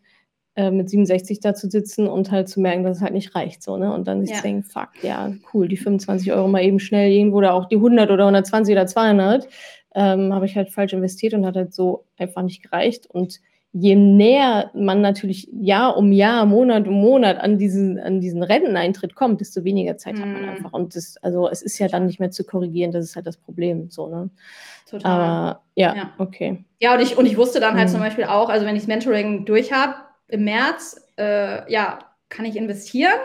[0.54, 3.62] äh, mit 67 da zu sitzen und halt zu merken, dass es halt nicht reicht.
[3.62, 3.92] So, ne?
[3.92, 4.36] Und dann sich ja.
[4.36, 7.76] zu denken, fuck, ja, cool, die 25 Euro mal eben schnell irgendwo oder auch die
[7.76, 9.48] 100 oder 120 oder 200
[9.94, 13.06] ähm, habe ich halt falsch investiert und hat halt so einfach nicht gereicht.
[13.06, 13.40] Und
[13.72, 19.14] je näher man natürlich Jahr um Jahr, Monat um Monat an diesen, an diesen Renteneintritt
[19.14, 20.20] kommt, desto weniger Zeit mm.
[20.20, 20.48] hat man mhm.
[20.48, 20.72] einfach.
[20.72, 23.38] Und das, also es ist ja dann nicht mehr zu korrigieren, das ist halt das
[23.38, 23.90] Problem.
[23.90, 24.28] So, ne?
[24.88, 25.10] Total.
[25.10, 26.64] Aber, ja, ja, okay.
[26.80, 27.92] Ja, und ich, und ich wusste dann halt mm.
[27.92, 29.94] zum Beispiel auch, also wenn ich das Mentoring durch habe,
[30.32, 31.98] im März, äh, ja,
[32.30, 33.20] kann ich investieren.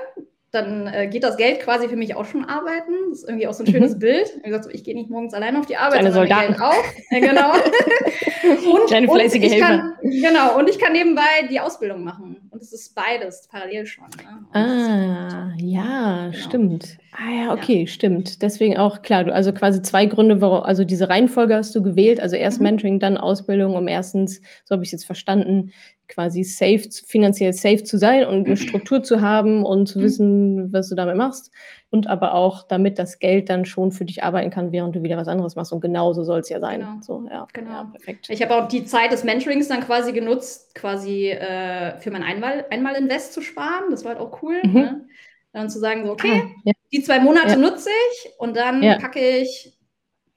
[0.51, 2.91] Dann äh, geht das Geld quasi für mich auch schon arbeiten.
[3.09, 3.99] Das ist irgendwie auch so ein schönes mhm.
[3.99, 4.39] Bild.
[4.43, 6.47] Wie gesagt, ich gehe nicht morgens allein auf die Arbeit, sondern Soldaten.
[6.47, 6.83] Geld auch.
[7.11, 7.51] Ja, genau.
[8.73, 9.67] und, Kleine fleißige und Helfer.
[9.67, 12.46] Kann, genau, und ich kann nebenbei die Ausbildung machen.
[12.57, 14.05] Und es ist beides parallel schon.
[14.05, 14.59] Ne?
[14.59, 16.43] Ah, ja, genau.
[16.43, 16.97] stimmt.
[17.11, 17.87] Ah ja, okay, ja.
[17.87, 18.41] stimmt.
[18.41, 22.19] Deswegen auch, klar, du, also quasi zwei Gründe, warum, also diese Reihenfolge hast du gewählt,
[22.19, 22.63] also erst mhm.
[22.63, 25.71] Mentoring, dann Ausbildung, um erstens, so habe ich es jetzt verstanden,
[26.07, 30.03] quasi safe, finanziell safe zu sein und eine Struktur zu haben und zu mhm.
[30.03, 31.51] wissen, was du damit machst.
[31.89, 35.15] Und aber auch, damit das Geld dann schon für dich arbeiten kann, während du wieder
[35.15, 35.71] was anderes machst.
[35.71, 36.81] Und genauso soll es ja sein.
[36.81, 36.97] Genau.
[37.01, 37.47] So, ja.
[37.53, 37.71] genau.
[37.71, 38.27] Ja, perfekt.
[38.29, 42.65] Ich habe auch die Zeit des Mentorings dann quasi genutzt, quasi äh, für mein Einmal,
[42.69, 43.85] Einmal-Invest zu sparen.
[43.89, 44.59] Das war halt auch cool.
[44.63, 44.73] Mhm.
[44.73, 45.07] Ne?
[45.53, 46.73] Dann zu sagen, so, okay, ah, ja.
[46.91, 47.55] die zwei Monate ja.
[47.55, 49.77] nutze ich und dann packe ich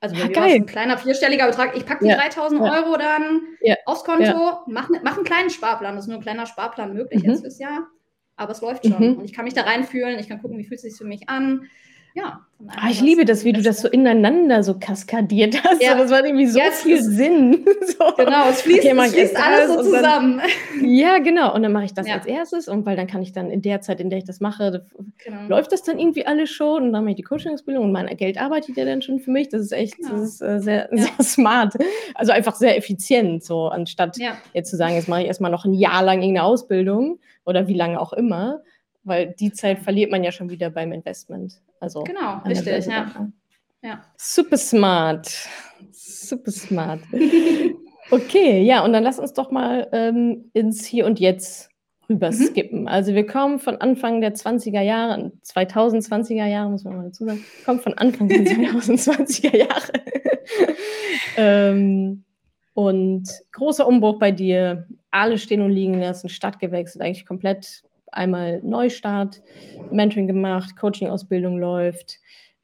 [0.01, 1.77] also bei ah, mir ein kleiner vierstelliger Betrag.
[1.77, 2.17] Ich packe die ja.
[2.17, 2.73] 3000 ja.
[2.73, 3.77] Euro dann ja.
[3.85, 5.95] aufs Konto, mach, mach einen kleinen Sparplan.
[5.95, 7.31] Das ist nur ein kleiner Sparplan möglich mhm.
[7.31, 7.87] jetzt fürs Jahr.
[8.41, 9.11] Aber es läuft schon.
[9.11, 9.19] Mhm.
[9.19, 10.19] Und ich kann mich da reinfühlen.
[10.19, 11.69] Ich kann gucken, wie fühlt es sich für mich an
[12.15, 12.47] ja.
[12.69, 15.83] Ah, ich liebe das, wie du das so ineinander so kaskadiert hast.
[15.83, 15.95] Ja.
[15.95, 17.65] Das war irgendwie so ja, viel Sinn.
[17.87, 18.05] so.
[18.19, 20.43] Genau, es fließt, okay, es fließt alles so zusammen.
[20.43, 21.55] Dann, ja, genau.
[21.55, 22.15] Und dann mache ich das ja.
[22.15, 24.41] als erstes und weil dann kann ich dann in der Zeit, in der ich das
[24.41, 24.85] mache,
[25.25, 25.49] genau.
[25.49, 28.39] läuft das dann irgendwie alles schon und dann mache ich die Coaching-Ausbildung und mein Geld
[28.39, 29.49] arbeitet ja dann schon für mich.
[29.49, 30.11] Das ist echt, genau.
[30.11, 31.75] das ist äh, sehr, sehr smart.
[32.15, 34.19] Also einfach sehr effizient, so anstatt
[34.53, 37.75] jetzt zu sagen, jetzt mache ich erstmal noch ein Jahr lang irgendeine Ausbildung oder wie
[37.75, 38.61] lange auch immer
[39.03, 41.61] weil die Zeit verliert man ja schon wieder beim Investment.
[41.81, 43.11] Also genau, richtig, ja.
[43.83, 44.03] ja.
[44.17, 45.49] Super smart.
[45.91, 47.01] Super smart.
[48.11, 51.71] okay, ja, und dann lass uns doch mal ähm, ins Hier und Jetzt
[52.11, 52.35] rüber mhm.
[52.35, 52.89] skippen.
[52.89, 57.45] Also wir kommen von Anfang der 20er Jahre, 2020er Jahre, muss man mal dazu sagen,
[57.65, 59.93] kommen von Anfang der 2020er Jahre.
[61.37, 62.25] ähm,
[62.75, 68.61] und großer Umbruch bei dir, alle stehen und liegen lassen, Stadt gewechselt, eigentlich komplett einmal
[68.63, 69.43] Neustart,
[69.91, 72.19] Mentoring gemacht, Coaching-Ausbildung läuft.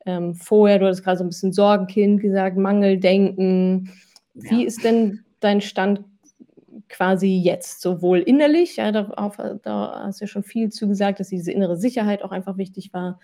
[0.05, 3.91] Ähm, vorher, du hattest gerade so ein bisschen Sorgenkind gesagt, Mangeldenken.
[4.35, 4.67] Wie ja.
[4.67, 6.05] ist denn dein Stand
[6.89, 11.51] quasi jetzt, sowohl innerlich, ja, darauf, da hast du ja schon viel zugesagt, dass diese
[11.51, 13.19] innere Sicherheit auch einfach wichtig war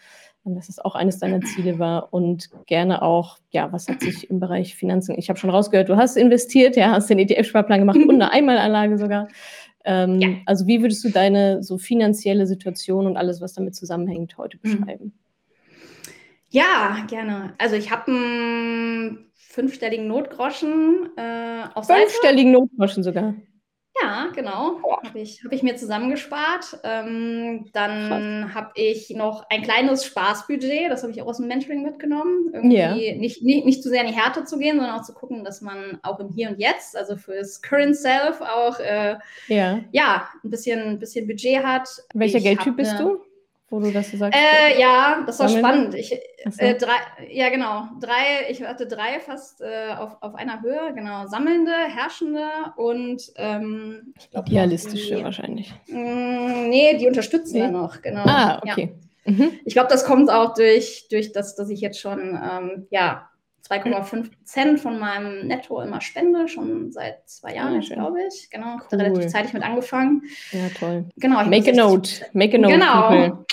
[0.45, 4.29] und dass es auch eines deiner Ziele war und gerne auch, ja, was hat sich
[4.31, 7.99] im Bereich Finanzen, ich habe schon rausgehört, du hast investiert, ja, hast den ETF-Sparplan gemacht
[7.99, 9.29] und eine Einmalanlage sogar.
[9.85, 10.29] Ähm, ja.
[10.47, 14.61] Also wie würdest du deine so finanzielle Situation und alles, was damit zusammenhängt, heute mhm.
[14.63, 15.13] beschreiben?
[16.51, 17.55] Ja, gerne.
[17.59, 22.65] Also ich habe einen fünfstelligen Notgroschen äh, auf Fünfstelligen Seite.
[22.65, 23.35] Notgroschen sogar.
[24.01, 24.81] Ja, genau.
[25.05, 26.79] Habe ich, hab ich mir zusammengespart.
[26.83, 31.83] Ähm, dann habe ich noch ein kleines Spaßbudget, das habe ich auch aus dem Mentoring
[31.83, 32.51] mitgenommen.
[32.53, 33.17] Irgendwie yeah.
[33.17, 35.61] nicht, nicht, nicht zu sehr in die Härte zu gehen, sondern auch zu gucken, dass
[35.61, 39.17] man auch im Hier und Jetzt, also fürs Current Self, auch äh,
[39.51, 39.81] yeah.
[39.93, 41.89] ja, ein bisschen, ein bisschen Budget hat.
[42.15, 43.21] Welcher ich Geldtyp bist du?
[43.73, 44.39] Wo du das so sagst?
[44.39, 45.95] Äh, ja, das war spannend.
[45.95, 46.99] Ich, äh, drei,
[47.31, 47.89] ja, genau.
[48.01, 51.27] Drei, ich hatte drei fast äh, auf, auf einer Höhe, genau.
[51.27, 55.73] Sammelnde, Herrschende und ähm, Idealistische die, wahrscheinlich.
[55.89, 57.71] Mh, mm, nee, die unterstützen nee.
[57.71, 58.25] noch, genau.
[58.27, 58.93] Ah, okay.
[59.25, 59.33] Ja.
[59.33, 59.53] Mhm.
[59.65, 63.31] Ich glaube, das kommt auch durch, durch das, dass ich jetzt schon ähm, ja,
[63.71, 68.51] 2,5 Prozent von meinem Netto immer spende, schon seit zwei Jahren, ah, glaube ich.
[68.51, 68.99] Genau, cool.
[68.99, 70.23] relativ zeitig mit angefangen.
[70.51, 71.07] Ja, toll.
[71.17, 71.43] Genau.
[71.45, 72.27] Make a note.
[72.33, 72.75] Make a note.
[72.75, 73.09] Genau.
[73.09, 73.47] People.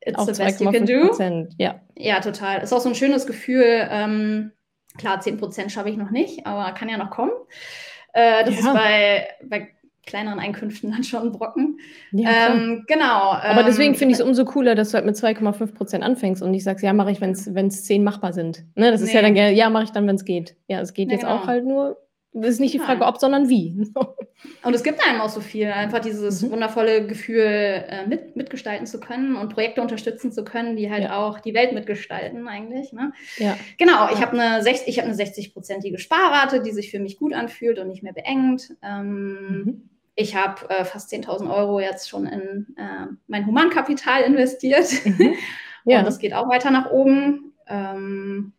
[0.00, 1.10] It's auch the best you can do.
[1.58, 1.80] Ja.
[1.96, 2.62] ja, total.
[2.62, 3.86] Ist auch so ein schönes Gefühl.
[3.90, 4.52] Ähm,
[4.96, 7.32] klar, 10 Prozent schaffe ich noch nicht, aber kann ja noch kommen.
[8.12, 8.60] Äh, das ja.
[8.60, 9.68] ist bei, bei
[10.06, 11.78] kleineren Einkünften dann schon ein Brocken.
[12.12, 13.32] Ja, ähm, genau.
[13.32, 16.42] Aber deswegen ähm, finde ich es umso cooler, dass du halt mit 2,5 Prozent anfängst
[16.42, 18.64] und nicht sagst, ja, mache ich, wenn es 10 machbar sind.
[18.74, 19.06] Ne, das nee.
[19.06, 20.56] ist ja dann, ja, mache ich dann, wenn es geht.
[20.68, 21.36] Ja, es geht nee, jetzt genau.
[21.36, 21.98] auch halt nur
[22.32, 23.92] das ist nicht die Frage, ob, sondern wie.
[24.62, 25.66] Und es gibt einem auch so viel.
[25.66, 26.52] Einfach dieses mhm.
[26.52, 31.16] wundervolle Gefühl, äh, mit, mitgestalten zu können und Projekte unterstützen zu können, die halt ja.
[31.16, 32.92] auch die Welt mitgestalten, eigentlich.
[32.92, 33.12] Ne?
[33.38, 33.56] Ja.
[33.78, 37.88] Genau, ich habe eine, hab eine 60-prozentige Sparrate, die sich für mich gut anfühlt und
[37.88, 38.74] nicht mehr beengt.
[38.82, 39.90] Ähm, mhm.
[40.14, 44.88] Ich habe äh, fast 10.000 Euro jetzt schon in äh, mein Humankapital investiert.
[45.04, 45.34] Mhm.
[45.86, 46.00] Ja.
[46.00, 47.54] Und das geht auch weiter nach oben.
[47.66, 48.52] Ähm,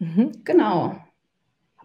[0.00, 0.32] mhm.
[0.42, 0.96] Genau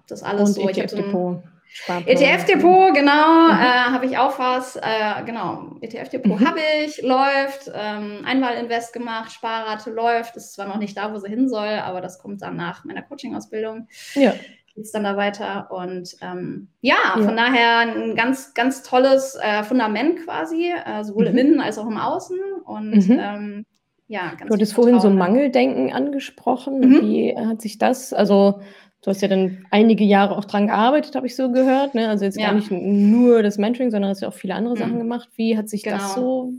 [0.07, 0.69] das alles und so.
[0.69, 1.43] ETF-Depot.
[1.87, 3.59] ETF-Depot, genau, mhm.
[3.59, 4.75] äh, habe ich auch was.
[4.75, 6.47] Äh, genau, ETF-Depot mhm.
[6.47, 7.71] habe ich, läuft.
[7.73, 10.35] Ähm, Einmal-Invest gemacht, Sparrate läuft.
[10.37, 13.01] Ist zwar noch nicht da, wo sie hin soll, aber das kommt dann nach meiner
[13.01, 13.87] Coaching-Ausbildung.
[14.13, 14.33] Ja.
[14.75, 15.71] Geht es dann da weiter.
[15.71, 21.29] Und ähm, ja, ja, von daher ein ganz, ganz tolles äh, Fundament quasi, äh, sowohl
[21.29, 21.37] mhm.
[21.37, 22.37] im Innen als auch im Außen.
[22.65, 23.19] Und mhm.
[23.19, 23.65] ähm,
[24.07, 26.79] ja, ganz Du hattest vorhin so Mangeldenken angesprochen.
[26.79, 27.01] Mhm.
[27.01, 28.61] Wie hat sich das, also
[29.03, 31.93] Du hast ja dann einige Jahre auch dran gearbeitet, habe ich so gehört.
[31.93, 32.07] Ne?
[32.07, 32.47] Also jetzt ja.
[32.47, 34.79] gar nicht nur das Mentoring, sondern hast ja auch viele andere mhm.
[34.79, 35.29] Sachen gemacht.
[35.35, 35.97] Wie hat sich genau.
[35.97, 36.53] das so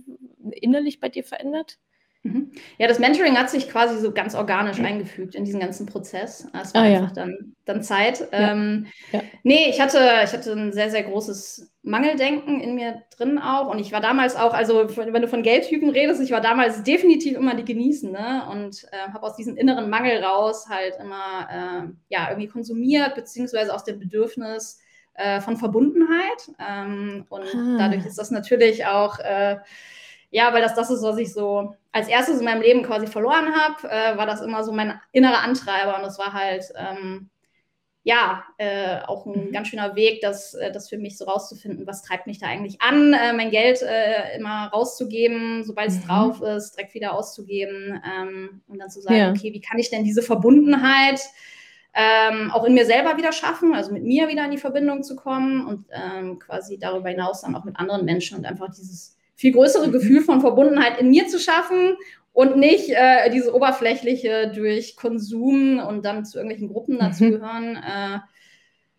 [0.60, 1.78] innerlich bei dir verändert?
[2.24, 2.52] Mhm.
[2.78, 6.48] Ja, das Mentoring hat sich quasi so ganz organisch eingefügt in diesen ganzen Prozess.
[6.58, 7.14] Es war ah, einfach ja.
[7.14, 8.20] dann, dann Zeit.
[8.32, 8.52] Ja.
[8.52, 9.20] Ähm, ja.
[9.42, 13.68] Nee, ich hatte, ich hatte ein sehr, sehr großes Mangeldenken in mir drin auch.
[13.68, 17.36] Und ich war damals auch, also wenn du von Geldtypen redest, ich war damals definitiv
[17.36, 22.30] immer die Genießende und äh, habe aus diesem inneren Mangel raus halt immer äh, ja,
[22.30, 24.80] irgendwie konsumiert, beziehungsweise aus dem Bedürfnis,
[25.12, 26.50] äh, von Verbundenheit.
[26.58, 27.76] Ähm, und ah.
[27.78, 29.58] dadurch ist das natürlich auch, äh,
[30.34, 33.54] ja, weil das das ist, was ich so als erstes in meinem Leben quasi verloren
[33.54, 35.96] habe, äh, war das immer so mein innerer Antreiber.
[35.96, 37.30] Und das war halt, ähm,
[38.02, 39.52] ja, äh, auch ein mhm.
[39.52, 42.82] ganz schöner Weg, das, äh, das für mich so rauszufinden, was treibt mich da eigentlich
[42.82, 46.08] an, äh, mein Geld äh, immer rauszugeben, sobald es mhm.
[46.08, 49.30] drauf ist, direkt wieder auszugeben ähm, und dann zu sagen, ja.
[49.30, 51.20] okay, wie kann ich denn diese Verbundenheit
[51.94, 55.14] ähm, auch in mir selber wieder schaffen, also mit mir wieder in die Verbindung zu
[55.14, 59.52] kommen und ähm, quasi darüber hinaus dann auch mit anderen Menschen und einfach dieses viel
[59.52, 59.92] größere mhm.
[59.92, 61.96] Gefühl von Verbundenheit in mir zu schaffen
[62.32, 67.72] und nicht äh, diese oberflächliche durch Konsum und dann zu irgendwelchen Gruppen dazugehören.
[67.72, 67.76] Mhm.
[67.76, 68.18] Äh,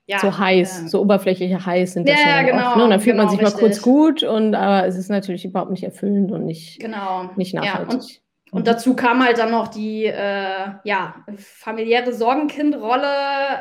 [0.07, 2.83] ja, so heiß, äh, so oberflächliche heiß sind das ja, ja genau, oft, ne?
[2.83, 3.61] Und dann fühlt genau, man sich richtig.
[3.61, 7.31] mal kurz gut und aber es ist natürlich überhaupt nicht erfüllend und nicht, genau.
[7.35, 7.89] nicht nachhaltig.
[7.89, 8.21] Ja, und,
[8.51, 8.65] und mhm.
[8.65, 13.07] dazu kam halt dann noch die äh, ja, familiäre Sorgenkindrolle,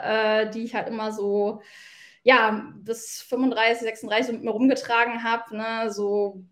[0.03, 1.63] äh, die ich halt immer so
[2.25, 5.91] ja, bis 35, 36 mit mir rumgetragen habe, ne?
[5.91, 6.43] so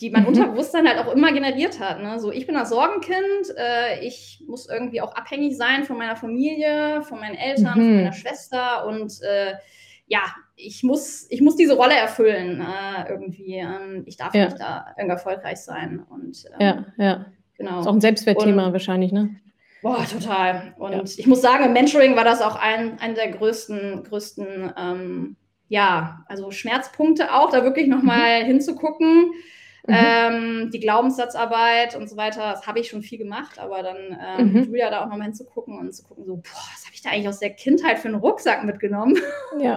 [0.00, 0.28] die mein mhm.
[0.28, 2.00] Unterbewusstsein halt auch immer generiert hat.
[2.00, 2.20] Ne?
[2.20, 7.02] So, ich bin das Sorgenkind, äh, ich muss irgendwie auch abhängig sein von meiner Familie,
[7.02, 7.82] von meinen Eltern, mhm.
[7.82, 9.54] von meiner Schwester und äh,
[10.06, 10.22] ja,
[10.56, 13.56] ich muss, ich muss diese Rolle erfüllen äh, irgendwie.
[13.56, 14.46] Ähm, ich darf ja.
[14.46, 16.04] nicht da irgendwie erfolgreich sein.
[16.08, 16.66] Und, ähm,
[16.98, 17.26] ja, ja.
[17.56, 17.80] Genau.
[17.80, 19.36] Ist auch ein Selbstwertthema wahrscheinlich, ne?
[19.82, 20.74] Boah, total.
[20.78, 21.02] Und ja.
[21.02, 25.36] ich muss sagen, im Mentoring war das auch ein, ein der größten, größten ähm,
[25.68, 28.46] ja, also Schmerzpunkte auch, da wirklich nochmal mhm.
[28.46, 29.32] hinzugucken
[29.88, 29.96] Mhm.
[29.96, 34.52] Ähm, die Glaubenssatzarbeit und so weiter, das habe ich schon viel gemacht, aber dann ähm,
[34.52, 34.64] mhm.
[34.64, 36.42] Julia da auch nochmal hinzugucken und zu gucken, so, boah,
[36.74, 39.16] was habe ich da eigentlich aus der Kindheit für einen Rucksack mitgenommen?
[39.58, 39.76] Ja.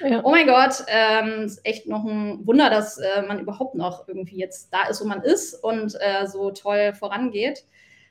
[0.04, 0.20] ja.
[0.24, 4.36] oh mein Gott, ähm, ist echt noch ein Wunder, dass äh, man überhaupt noch irgendwie
[4.36, 7.64] jetzt da ist, wo man ist und äh, so toll vorangeht.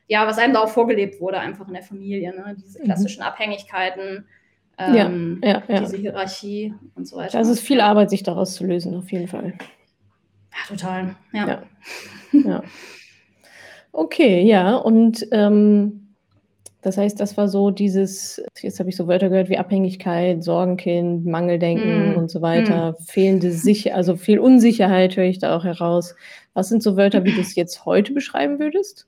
[0.08, 2.56] Ja, was einem da auch vorgelebt wurde, einfach in der Familie, ne?
[2.58, 2.86] diese mhm.
[2.86, 3.28] klassischen mhm.
[3.28, 4.26] Abhängigkeiten.
[4.78, 7.38] Ähm, ja, ja, diese Hierarchie und so weiter.
[7.38, 9.54] Das ist viel Arbeit, sich daraus zu lösen, auf jeden Fall.
[10.52, 11.16] Ja, total.
[11.34, 11.48] Ja.
[11.48, 11.64] ja.
[12.34, 12.64] ja.
[13.92, 14.76] Okay, ja.
[14.76, 16.02] Und ähm,
[16.82, 21.26] das heißt, das war so dieses, jetzt habe ich so Wörter gehört wie Abhängigkeit, Sorgenkind,
[21.26, 22.18] Mangeldenken mm.
[22.18, 23.04] und so weiter, mm.
[23.04, 26.16] fehlende Sicherheit, also viel Unsicherheit höre ich da auch heraus.
[26.54, 29.08] Was sind so Wörter, wie du es jetzt heute beschreiben würdest?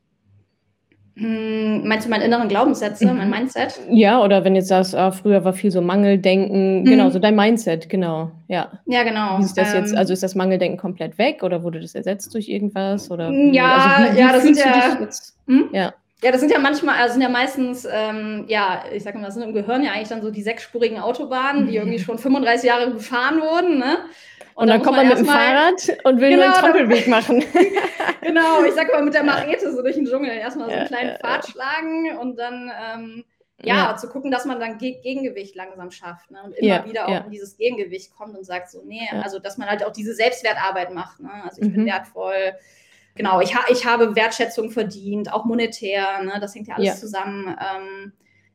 [1.15, 3.35] Hm, meinst du meinen inneren Glaubenssätze, mein mhm.
[3.35, 3.79] Mindset?
[3.89, 6.85] Ja, oder wenn jetzt sagst, ah, früher war viel so Mangeldenken, mhm.
[6.85, 8.71] genau, so dein Mindset, genau, ja.
[8.85, 9.37] Ja, genau.
[9.39, 12.49] Ist das ähm, jetzt, also ist das Mangeldenken komplett weg oder wurde das ersetzt durch
[12.49, 13.11] irgendwas?
[13.11, 14.97] Oder ja, also wie, wie ja, das sind ja,
[15.47, 15.69] hm?
[15.71, 15.93] ja.
[16.23, 19.33] Ja, das sind ja manchmal, also sind ja meistens, ähm, ja, ich sag mal, das
[19.33, 22.91] sind im Gehirn ja eigentlich dann so die sechsspurigen Autobahnen, die irgendwie schon 35 Jahre
[22.91, 23.97] gefahren wurden, ne?
[24.55, 27.43] Und, und dann, kommt man mit dem Fahrrad und will genau, nur einen Trampelweg machen.
[28.21, 31.09] genau, ich sag mal mit der Machete so durch den Dschungel erstmal so einen kleinen
[31.09, 33.23] ja, Pfad schlagen und dann ähm,
[33.63, 36.39] ja, ja, zu gucken, dass man dann Ge Gegengewicht langsam schafft ne?
[36.43, 39.57] und immer ja, wieder auch in dieses Gegengewicht kommt und sagt so, nee, also dass
[39.57, 41.19] man halt auch diese Selbstwertarbeit macht.
[41.19, 41.31] Ne?
[41.43, 41.73] Also ich mhm.
[41.73, 42.53] bin wertvoll.
[43.15, 46.39] Genau, ich, ha ich habe Wertschätzung verdient, auch monetär, ne?
[46.41, 47.47] das hängt ja alles zusammen.
[47.47, 48.13] Ähm,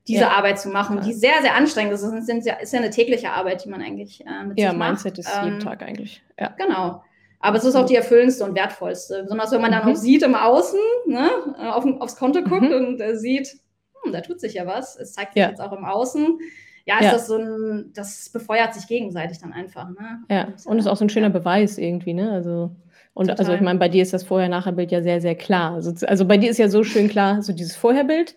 [0.09, 0.31] diese ja.
[0.31, 2.03] Arbeit zu machen, die sehr, sehr anstrengend ist.
[2.03, 4.79] Das ist ja, ist ja eine tägliche Arbeit, die man eigentlich äh, mit ja, sich
[4.79, 4.87] macht.
[4.87, 6.23] Ja, Mindset ist ähm, jeden Tag eigentlich.
[6.41, 6.55] Ja.
[6.57, 7.03] Genau.
[7.41, 9.23] Aber es ist auch die erfüllendste und wertvollste.
[9.23, 9.93] Besonders wenn man dann mhm.
[9.93, 12.73] auch sieht im Außen, ne, äh, auf, aufs Konto guckt mhm.
[12.73, 13.59] und äh, sieht,
[14.03, 14.97] hm, da tut sich ja was.
[14.97, 15.51] Es zeigt sich ja.
[15.51, 16.39] jetzt auch im Außen.
[16.87, 17.13] Ja, ist ja.
[17.13, 19.91] das so ein, das befeuert sich gegenseitig dann einfach.
[19.91, 20.23] Ne?
[20.31, 22.33] Ja, und, ist auch so ein schöner Beweis irgendwie, ne?
[22.33, 22.71] Also
[23.19, 23.39] und Total.
[23.41, 25.75] also ich meine, bei dir ist das Vorher-Nachher-Bild ja sehr, sehr klar.
[25.75, 28.37] Also, also bei dir ist ja so schön klar, so dieses Vorherbild,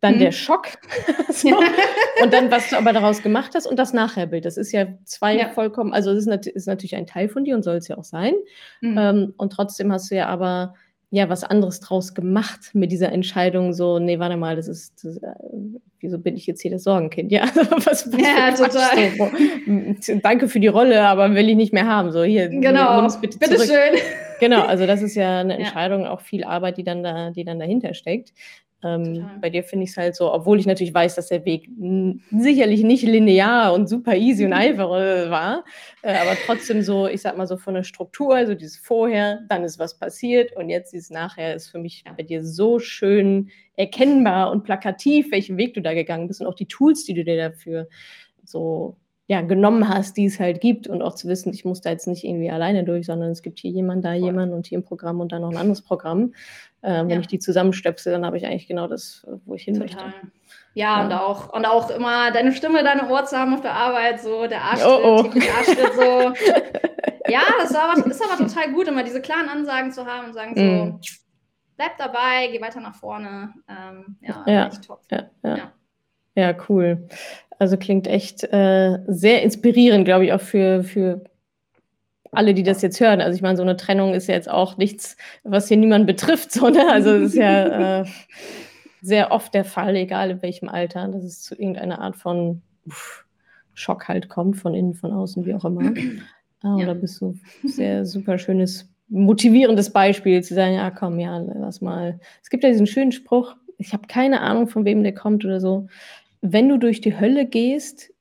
[0.00, 0.20] dann mhm.
[0.20, 0.68] der Schock
[1.28, 1.48] so.
[2.22, 4.46] und dann, was du aber daraus gemacht hast und das Nachherbild.
[4.46, 5.50] Das ist ja zwei ja.
[5.50, 8.04] vollkommen, also es ist, ist, natürlich ein Teil von dir und soll es ja auch
[8.04, 8.32] sein.
[8.80, 8.96] Mhm.
[8.98, 10.76] Ähm, und trotzdem hast du ja aber
[11.12, 15.18] ja was anderes draus gemacht mit dieser Entscheidung, so, nee, warte mal, das ist, das,
[15.18, 15.34] äh,
[16.00, 17.30] wieso bin ich jetzt hier das Sorgenkind?
[17.30, 17.42] Ja,
[17.84, 20.00] was, was ja total.
[20.00, 22.12] So, danke für die Rolle, aber will ich nicht mehr haben.
[22.12, 24.00] So, hier, genau, bitte, bitte schön.
[24.40, 26.10] Genau, also das ist ja eine Entscheidung, ja.
[26.12, 28.32] auch viel Arbeit, die dann da, die dann dahinter steckt.
[28.84, 31.68] Ähm, bei dir finde ich es halt so, obwohl ich natürlich weiß, dass der Weg
[32.30, 35.64] sicherlich nicht linear und super easy und einfach äh, war,
[36.02, 39.64] äh, aber trotzdem so, ich sag mal so von der Struktur, also dieses Vorher, dann
[39.64, 44.50] ist was passiert und jetzt dieses Nachher ist für mich bei dir so schön erkennbar
[44.50, 47.36] und plakativ, welchen Weg du da gegangen bist und auch die Tools, die du dir
[47.36, 47.88] dafür
[48.44, 48.96] so
[49.32, 52.06] ja, genommen hast, die es halt gibt und auch zu wissen, ich muss da jetzt
[52.06, 55.20] nicht irgendwie alleine durch, sondern es gibt hier jemanden, da jemanden und hier ein Programm
[55.20, 56.34] und dann noch ein anderes Programm.
[56.82, 57.20] Äh, wenn ja.
[57.20, 60.04] ich die zusammenstöpsel, dann habe ich eigentlich genau das, wo ich hin Total.
[60.04, 60.20] möchte.
[60.74, 63.72] Ja, ja, und auch und auch immer deine Stimme, deine Ohr zu haben auf der
[63.72, 65.30] Arbeit, so der Arschtritt, oh, oh.
[65.56, 67.30] Arschtritt, so.
[67.32, 70.34] ja, das war aber, ist aber total gut, immer diese klaren Ansagen zu haben und
[70.34, 71.00] sagen so, mm.
[71.78, 73.54] bleib dabei, geh weiter nach vorne.
[73.66, 75.00] Ähm, ja, ja, echt top.
[75.10, 75.56] Ja, ja.
[75.56, 75.72] ja.
[76.34, 77.08] ja cool.
[77.62, 81.22] Also klingt echt äh, sehr inspirierend, glaube ich, auch für, für
[82.32, 83.20] alle, die das jetzt hören.
[83.20, 86.50] Also ich meine, so eine Trennung ist ja jetzt auch nichts, was hier niemand betrifft.
[86.50, 86.90] So, ne?
[86.90, 88.04] Also es ist ja äh,
[89.00, 93.26] sehr oft der Fall, egal in welchem Alter, dass es zu irgendeiner Art von uff,
[93.74, 95.94] Schock halt kommt, von innen, von außen, wie auch immer.
[96.62, 96.82] Ah, ja.
[96.82, 102.18] Oder bist du sehr super schönes, motivierendes Beispiel zu sagen, ja komm, ja, lass mal.
[102.42, 105.60] Es gibt ja diesen schönen Spruch, ich habe keine Ahnung, von wem der kommt oder
[105.60, 105.86] so.
[106.42, 108.12] Wenn du durch die Hölle gehst,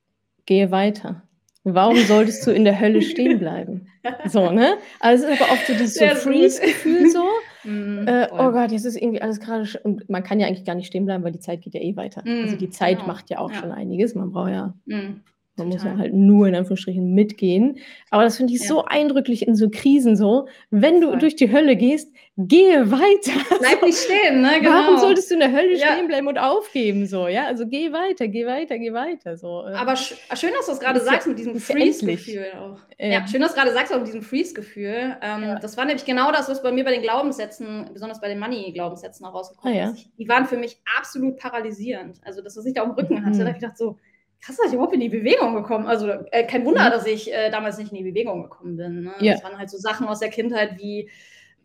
[0.45, 1.23] gehe weiter.
[1.63, 3.87] Warum solltest du in der Hölle stehen bleiben?
[4.25, 4.77] So, ne?
[4.99, 7.23] Also es ist aber oft so dieses so Freeze-Gefühl so.
[7.63, 9.67] Mm, äh, oh Gott, jetzt ist irgendwie alles gerade.
[9.83, 11.95] Und man kann ja eigentlich gar nicht stehen bleiben, weil die Zeit geht ja eh
[11.95, 12.23] weiter.
[12.25, 13.07] Mm, also die Zeit genau.
[13.07, 13.59] macht ja auch ja.
[13.59, 14.15] schon einiges.
[14.15, 15.21] Man braucht ja mm.
[15.61, 17.77] Man muss ja halt nur in Anführungsstrichen mitgehen.
[18.09, 18.67] Aber das finde ich ja.
[18.67, 20.47] so eindrücklich in so Krisen so.
[20.69, 23.31] Wenn du durch die Hölle gehst, gehe weiter.
[23.59, 24.59] Bleib nicht stehen, ne?
[24.59, 24.71] Genau.
[24.71, 25.93] Warum solltest du in der Hölle ja.
[25.93, 27.27] stehen bleiben und aufgeben so?
[27.27, 29.65] Ja, also geh weiter, geh weiter, geh weiter so.
[29.67, 29.73] Äh.
[29.73, 32.79] Aber sch schön, dass du es gerade sagst mit diesem Freeze-Gefühl auch.
[32.97, 33.27] Ja.
[33.27, 35.17] schön, dass du gerade sagst auch mit diesem Freeze-Gefühl.
[35.21, 38.39] Ähm, das war nämlich genau das, was bei mir bei den Glaubenssätzen, besonders bei den
[38.39, 40.09] Money-Glaubenssätzen auch rausgekommen ah, ist.
[40.17, 42.19] Die waren für mich absolut paralysierend.
[42.23, 43.39] Also, dass was ich da am Rücken hatte, mhm.
[43.39, 43.97] da habe ich gedacht so,
[44.41, 46.91] krass, dass ich überhaupt in die Bewegung gekommen Also äh, kein Wunder, mhm.
[46.91, 49.03] dass ich äh, damals nicht in die Bewegung gekommen bin.
[49.03, 49.13] Ne?
[49.19, 49.33] Ja.
[49.33, 51.09] Das waren halt so Sachen aus der Kindheit wie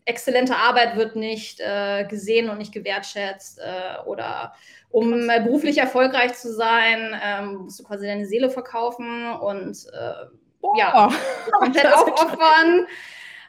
[0.05, 4.53] exzellente Arbeit wird nicht äh, gesehen und nicht gewertschätzt äh, oder
[4.89, 10.77] um äh, beruflich erfolgreich zu sein, ähm, musst du quasi deine Seele verkaufen und äh,
[10.77, 11.11] ja,
[11.51, 12.87] komplett aufopfern.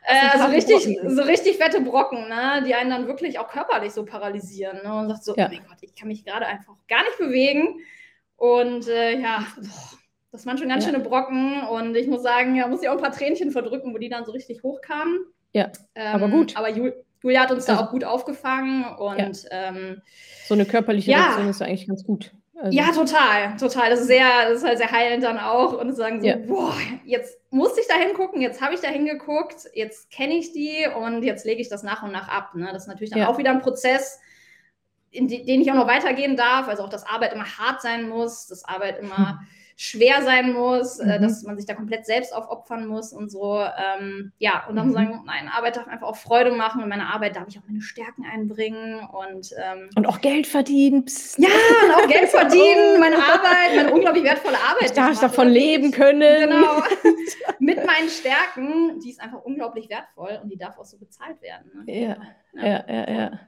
[0.05, 2.65] also richtig, so richtig fette Brocken, ne?
[2.67, 4.99] die einen dann wirklich auch körperlich so paralysieren ne?
[4.99, 5.47] und sagt so, ja.
[5.47, 7.81] oh mein Gott, ich kann mich gerade einfach gar nicht bewegen.
[8.39, 9.45] Und äh, ja,
[10.33, 10.91] das waren schon ganz ja.
[10.91, 11.63] schöne Brocken.
[11.65, 14.25] Und ich muss sagen, ja, muss ich auch ein paar Tränchen verdrücken, wo die dann
[14.25, 15.19] so richtig hochkamen.
[15.53, 16.57] Ja, ähm, aber gut.
[16.57, 18.85] Aber Jul Julia hat uns also, da auch gut aufgefangen.
[18.97, 19.49] Und ja.
[19.51, 20.03] ähm,
[20.47, 21.19] so eine körperliche ja.
[21.19, 22.33] Reaktion ist eigentlich ganz gut.
[22.61, 22.77] Also.
[22.77, 23.91] Ja, total, total.
[23.91, 26.37] Das ist sehr, das ist halt sehr heilend dann auch und sagen so, ja.
[26.37, 26.75] boah,
[27.05, 31.23] jetzt musste ich da hingucken, jetzt habe ich da hingeguckt, jetzt kenne ich die und
[31.23, 32.55] jetzt lege ich das nach und nach ab.
[32.55, 32.69] Ne?
[32.73, 33.29] Das ist natürlich dann ja.
[33.29, 34.21] auch wieder ein Prozess,
[35.11, 36.69] in die, den ich auch noch weitergehen darf.
[36.69, 39.41] Also auch, dass Arbeit immer hart sein muss, dass Arbeit immer
[39.81, 41.11] schwer sein muss, äh, mhm.
[41.11, 43.61] äh, dass man sich da komplett selbst aufopfern muss und so.
[43.61, 44.93] Ähm, ja, und dann mhm.
[44.93, 46.83] sagen, nein, Arbeit darf einfach auch Freude machen.
[46.83, 51.05] und meine Arbeit darf ich auch meine Stärken einbringen und ähm, und auch Geld verdienen.
[51.05, 51.39] Psst.
[51.39, 52.99] Ja, und auch Geld verdienen.
[52.99, 54.87] Meine Arbeit, meine unglaublich wertvolle Arbeit.
[54.87, 56.51] Ich darf davon leben können.
[56.51, 56.83] Genau.
[57.61, 61.71] Mit meinen Stärken, die ist einfach unglaublich wertvoll und die darf auch so bezahlt werden.
[61.87, 62.01] Ne?
[62.01, 62.17] Ja,
[62.55, 63.21] ja, ja, ja.
[63.21, 63.41] ja.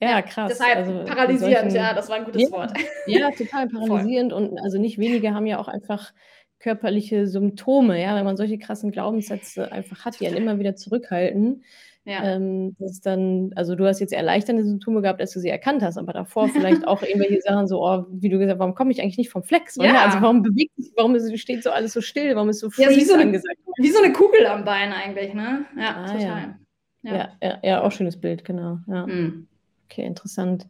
[0.00, 0.50] Ja, krass.
[0.50, 2.72] Deshalb also paralysierend, solchen, ja, das war ein gutes ja, Wort.
[3.06, 4.42] Ja, total paralysierend Voll.
[4.42, 6.12] und also nicht wenige haben ja auch einfach
[6.58, 11.62] körperliche Symptome, ja, wenn man solche krassen Glaubenssätze einfach hat, die einen immer wieder zurückhalten.
[12.04, 12.22] Ja.
[12.22, 15.82] Ähm, das ist dann, also du hast jetzt erleichternde Symptome gehabt, als du sie erkannt
[15.82, 18.92] hast, aber davor vielleicht auch irgendwelche Sachen so, oh, wie du gesagt hast, warum komme
[18.92, 19.74] ich eigentlich nicht vom Flex?
[19.74, 20.04] Ja.
[20.04, 22.90] Also warum bewegt sich, warum ist, steht so alles so still, warum ist so freeze
[22.90, 23.58] ja, wie so eine, angesagt?
[23.78, 25.66] Wie so eine Kugel am Bein eigentlich, ne?
[25.76, 26.58] Ja, ah, total.
[27.02, 27.30] Ja.
[27.42, 27.58] Ja.
[27.62, 27.82] ja.
[27.82, 28.78] auch schönes Bild, genau.
[28.86, 29.06] Ja.
[29.06, 29.48] Mhm.
[29.86, 30.66] Okay, interessant.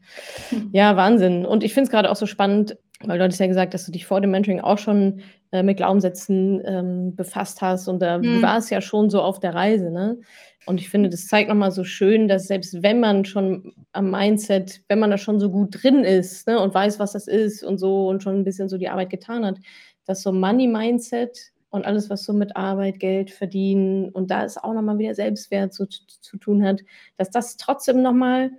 [0.73, 1.45] Ja, Wahnsinn.
[1.45, 3.93] Und ich finde es gerade auch so spannend, weil du hattest ja gesagt, dass du
[3.93, 5.21] dich vor dem Mentoring auch schon
[5.53, 8.43] äh, mit Glaubenssätzen ähm, befasst hast und da mhm.
[8.43, 10.19] war es ja schon so auf der Reise, ne?
[10.67, 14.83] Und ich finde, das zeigt nochmal so schön, dass selbst wenn man schon am Mindset,
[14.89, 17.79] wenn man da schon so gut drin ist ne, und weiß, was das ist und
[17.79, 19.59] so und schon ein bisschen so die Arbeit getan hat,
[20.07, 24.75] dass so Money-Mindset und alles, was so mit Arbeit, Geld verdienen und da ist auch
[24.75, 26.81] nochmal wieder Selbstwert so zu, zu tun hat,
[27.17, 28.51] dass das trotzdem nochmal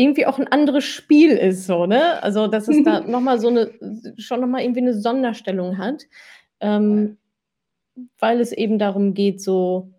[0.00, 2.22] irgendwie auch ein anderes Spiel ist, so, ne?
[2.22, 3.70] Also, dass es da nochmal so eine,
[4.16, 6.04] schon nochmal irgendwie eine Sonderstellung hat,
[6.60, 7.18] ähm,
[8.18, 9.92] weil es eben darum geht, so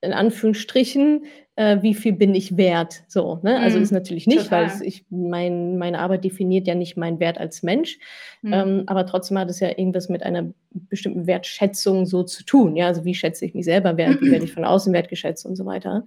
[0.00, 1.24] in Anführungsstrichen,
[1.56, 3.02] äh, wie viel bin ich wert?
[3.08, 3.58] So, ne?
[3.58, 4.62] Also mm, ist natürlich nicht, total.
[4.62, 7.98] weil es, ich, mein, meine Arbeit definiert ja nicht meinen Wert als Mensch,
[8.42, 8.52] mm.
[8.52, 12.76] ähm, aber trotzdem hat es ja irgendwas mit einer bestimmten Wertschätzung so zu tun.
[12.76, 15.56] Ja, also wie schätze ich mich selber wert, wie werde ich von außen wertgeschätzt und
[15.56, 16.04] so weiter.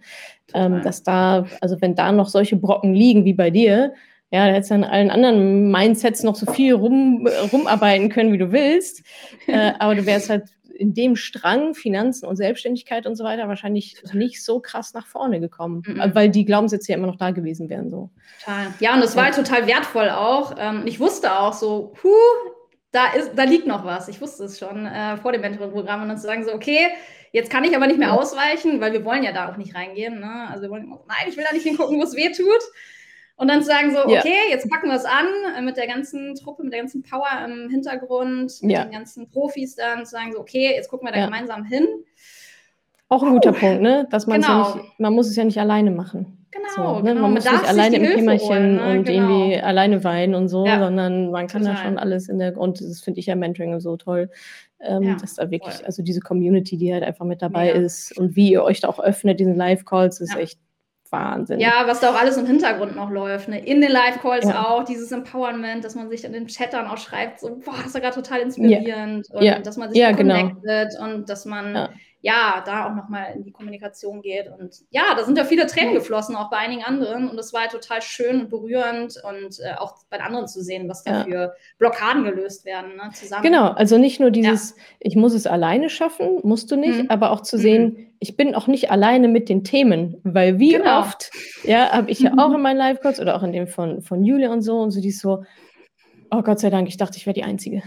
[0.54, 3.94] Ähm, dass da, also wenn da noch solche Brocken liegen wie bei dir,
[4.32, 8.38] ja, da hättest du an allen anderen Mindsets noch so viel rum, rumarbeiten können, wie
[8.38, 9.04] du willst.
[9.48, 10.44] Äh, aber du wärst halt
[10.80, 15.40] in dem Strang Finanzen und Selbstständigkeit und so weiter wahrscheinlich nicht so krass nach vorne
[15.40, 16.12] gekommen, mhm.
[16.14, 17.90] weil die Glaubenssätze ja immer noch da gewesen wären.
[17.90, 18.10] So.
[18.40, 18.74] Total.
[18.80, 20.56] Ja, und das war halt total wertvoll auch.
[20.58, 22.10] Ähm, ich wusste auch so, puh,
[22.92, 24.08] da, ist, da liegt noch was.
[24.08, 26.88] Ich wusste es schon äh, vor dem Mentoring-Programm und dann zu sagen so, okay,
[27.32, 30.20] jetzt kann ich aber nicht mehr ausweichen, weil wir wollen ja da auch nicht reingehen.
[30.20, 30.48] Ne?
[30.50, 32.64] Also wir wollen, nein, ich will da nicht hingucken, wo es weh tut.
[33.40, 34.50] Und dann sagen so, okay, ja.
[34.52, 35.26] jetzt packen wir es an
[35.58, 38.84] äh, mit der ganzen Truppe, mit der ganzen Power im Hintergrund, mit ja.
[38.84, 41.26] den ganzen Profis dann zu sagen so, okay, jetzt gucken wir da ja.
[41.26, 41.88] gemeinsam hin.
[43.08, 44.08] Auch ein guter uh, Punkt, ne?
[44.12, 44.70] Dass man genau.
[44.70, 46.46] ja nicht, man muss es ja nicht alleine machen.
[46.52, 47.14] Genau, so, ne?
[47.14, 47.22] genau.
[47.22, 48.92] Man muss darf nicht alleine im Kämmerchen ne?
[48.92, 49.30] und Genau.
[49.30, 51.86] irgendwie alleine weinen und so, Ja, sondern man kann da total.
[51.86, 54.30] schon alles in der und das finde ich ja Mentoring so toll,
[54.82, 55.86] ähm, Ja, dass da wirklich voll.
[55.86, 57.80] also diese Community, die halt einfach mit dabei Mega.
[57.80, 60.40] ist und wie ihr euch da auch öffnet, diesen Live-Calls, ist Ja.
[60.40, 60.60] echt
[61.12, 61.60] Wahnsinn.
[61.60, 63.48] Ja, was da auch alles im Hintergrund noch läuft.
[63.50, 63.60] Ne?
[63.66, 64.68] In den Live-Calls Ja.
[64.68, 67.94] auch, dieses Empowerment, dass man sich in den Chat dann auch schreibt, so, boah, ist
[67.96, 69.28] ja gerade total inspirierend.
[69.32, 69.60] Und Ja.
[69.60, 70.52] dass man sich Ja, genau.
[71.02, 71.90] und dass man
[72.22, 72.34] Ja.
[72.58, 74.48] ja, da auch nochmal in die Kommunikation geht.
[74.48, 77.30] Und ja, da sind ja viele Tränen geflossen, auch bei einigen anderen.
[77.30, 80.90] Und das war halt total schön und berührend und äh, auch bei anderen zu sehen,
[80.90, 81.24] was da Ja.
[81.24, 83.10] für Blockaden gelöst werden, ne?
[83.14, 83.44] zusammen.
[83.44, 87.10] Genau, also nicht nur dieses, ich muss es alleine schaffen, musst du nicht, Mhm.
[87.10, 91.00] aber auch zu sehen, ich bin auch nicht alleine mit den Themen, weil wie Genau.
[91.00, 91.32] oft,
[91.64, 94.52] ja, habe ich ja auch in meinen Live-Calls oder auch in dem von, von Julia
[94.52, 95.44] und so und so, die ist so,
[96.32, 97.82] oh Gott sei Dank, ich dachte, ich wäre die Einzige.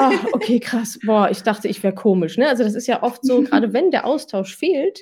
[0.00, 0.98] Ah, okay, krass.
[1.04, 2.36] Boah, ich dachte, ich wäre komisch.
[2.36, 2.48] Ne?
[2.48, 5.00] Also das ist ja oft so, gerade wenn der Austausch fehlt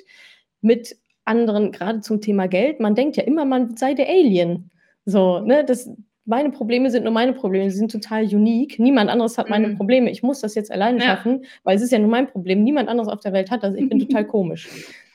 [0.61, 0.95] mit
[1.25, 4.69] anderen, gerade zum Thema Geld, man denkt ja immer, man sei der Alien.
[5.05, 5.89] So, ne, das,
[6.25, 8.79] meine Probleme sind nur meine Probleme, sie sind total unique.
[8.79, 9.77] Niemand anderes hat meine Mhm.
[9.77, 10.09] Probleme.
[10.11, 11.05] Ich muss das jetzt alleine Ja.
[11.05, 12.63] schaffen, weil es ist ja nur mein Problem.
[12.63, 13.75] Niemand anderes auf der Welt hat das.
[13.75, 14.69] Ich bin total komisch.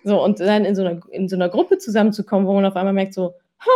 [0.05, 2.93] So, und dann in so einer, in so einer Gruppe zusammenzukommen, wo man auf einmal
[2.95, 3.71] merkt, so, ha,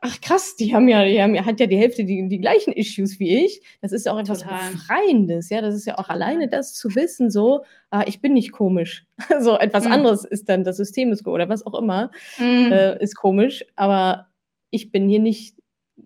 [0.00, 2.72] ach krass, die haben ja, die haben, ja- hat ja die Hälfte die, die gleichen
[2.72, 3.62] Issues wie ich.
[3.80, 4.72] Das ist ja auch etwas Total.
[4.72, 5.60] Befreiendes, ja.
[5.60, 9.06] Das ist ja auch alleine das zu wissen, so, ah, ich bin nicht komisch.
[9.40, 9.92] so, etwas Mhm.
[9.92, 12.72] anderes ist dann, das System ist oder was auch immer, Mhm.
[12.72, 14.28] äh, ist komisch, aber
[14.70, 15.56] ich bin hier nicht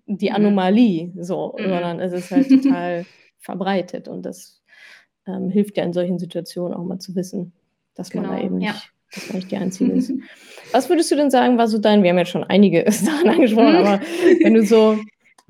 [0.07, 0.35] die Mhm.
[0.37, 1.69] Anomalie, so, Mhm.
[1.69, 3.07] sondern es ist halt total
[3.39, 4.63] verbreitet und das
[5.27, 7.53] ähm, hilft ja in solchen Situationen auch mal zu wissen,
[7.95, 8.73] dass man da Genau, eben ja.
[8.73, 8.91] nicht, dass
[9.27, 10.13] man nicht die Einzige ist.
[10.73, 13.75] Was würdest du denn sagen, war so dein, wir haben jetzt schon einige Sachen angesprochen,
[13.77, 14.01] aber
[14.43, 14.99] wenn du so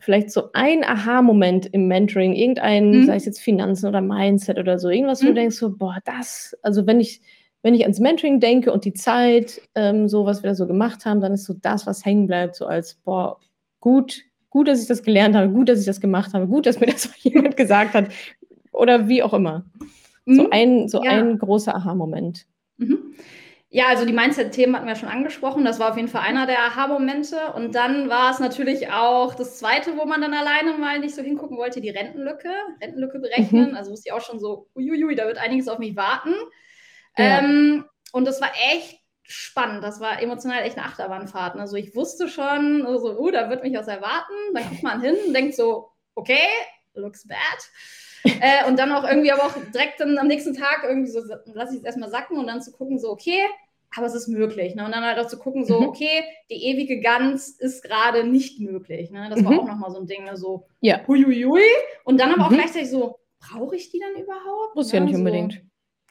[0.00, 3.04] vielleicht so ein Aha-Moment im Mentoring, irgendein, Mhm.
[3.04, 5.36] sei es jetzt Finanzen oder Mindset oder so, irgendwas, wo du Mhm.
[5.36, 7.20] denkst so, boah, das, also wenn ich,
[7.62, 11.04] wenn ich ans Mentoring denke und die Zeit, ähm, so was wir da so gemacht
[11.04, 13.40] haben, dann ist so das, was hängen bleibt, so als, boah,
[13.80, 16.78] gut, gut, dass ich das gelernt habe, gut, dass ich das gemacht habe, gut, dass
[16.78, 18.08] mir das jemand gesagt hat
[18.72, 19.64] oder wie auch immer.
[20.26, 20.48] So Mhm.
[20.52, 21.10] ein, so Ja.
[21.10, 22.46] ein großer Aha-Moment.
[22.76, 22.98] Mhm.
[23.70, 25.64] Ja, also die Mindset-Themen hatten wir schon angesprochen.
[25.64, 27.52] Das war auf jeden Fall einer der Aha-Momente.
[27.54, 31.22] Und dann war es natürlich auch das zweite, wo man dann alleine mal nicht so
[31.22, 32.50] hingucken wollte, die Rentenlücke.
[32.80, 33.70] Rentenlücke berechnen.
[33.70, 33.76] Mhm.
[33.76, 36.34] Also wusste ich auch schon so, uiuiui, da wird einiges auf mich warten.
[37.18, 37.40] Ja.
[37.40, 39.84] Ähm, und das war echt spannend.
[39.84, 41.56] Das war emotional echt eine Achterbahnfahrt.
[41.56, 44.32] Also ich wusste schon, so, uh, da wird mich was erwarten.
[44.54, 46.48] Dann guckt man hin und denkt so, okay,
[46.94, 47.38] looks bad.
[48.24, 51.20] Äh, und dann auch irgendwie aber auch direkt dann am nächsten Tag irgendwie so,
[51.52, 53.40] lasse ich es erstmal sacken und dann zu gucken, so, okay,
[53.96, 54.74] aber es ist möglich.
[54.74, 54.84] Ne?
[54.84, 55.88] Und dann halt auch zu gucken, so, Mhm.
[55.88, 59.10] okay, die ewige Gans ist gerade nicht möglich.
[59.10, 59.28] Ne?
[59.30, 59.60] Das war Mhm.
[59.60, 60.36] auch nochmal so ein Ding, ne?
[60.36, 61.62] so, Ja, huiuiui.
[62.04, 62.56] Und dann aber auch Mhm.
[62.56, 64.74] gleichzeitig so, brauche ich die dann überhaupt?
[64.74, 65.06] muss ja Ne?
[65.06, 65.62] nicht So, unbedingt.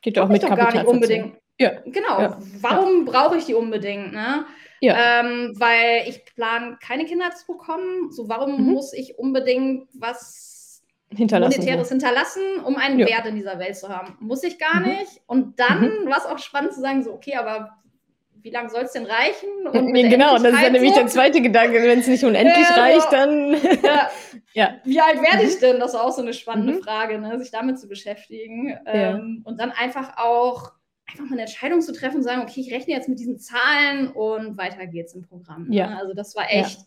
[0.01, 1.35] Geht ja auch mit doch gar nicht unbedingt.
[1.59, 2.39] Ja, Genau, Ja.
[2.61, 4.13] warum brauche ich die unbedingt?
[4.13, 4.45] Ne?
[4.79, 5.19] ja.
[5.21, 8.11] Ähm, weil ich plane, keine Kinder zu bekommen.
[8.11, 8.73] So, warum Mhm.
[8.73, 10.56] muss ich unbedingt was
[11.15, 11.59] Hinterlassen.
[11.59, 11.93] Monetäres so.
[11.93, 13.07] hinterlassen, um einen Ja.
[13.07, 14.17] Wert in dieser Welt zu haben?
[14.19, 14.87] Muss ich gar Mhm.
[14.87, 15.21] nicht.
[15.25, 17.71] Und dann war es auch spannend zu sagen, so, okay, aber
[18.41, 19.49] wie lange soll es denn reichen?
[19.93, 21.81] Nee, genau, das ist ja Endlichkeit nämlich so, der zweite Gedanke.
[21.81, 22.79] Wenn es nicht unendlich Ja, so.
[22.81, 23.53] reicht, dann.
[23.83, 24.09] Ja,
[24.53, 24.75] ja.
[24.83, 25.79] wie alt werde ich denn?
[25.79, 26.81] Das ist auch so eine spannende Mhm.
[26.81, 27.39] Frage, ne?
[27.39, 28.69] sich damit zu beschäftigen.
[28.85, 29.15] Ja.
[29.15, 30.71] Ähm, und dann einfach auch
[31.09, 34.09] einfach mal eine Entscheidung zu treffen und sagen, okay, ich rechne jetzt mit diesen Zahlen
[34.09, 35.71] und weiter geht's im Programm.
[35.71, 35.87] Ja.
[35.87, 35.97] Ne?
[35.99, 36.79] Also das war echt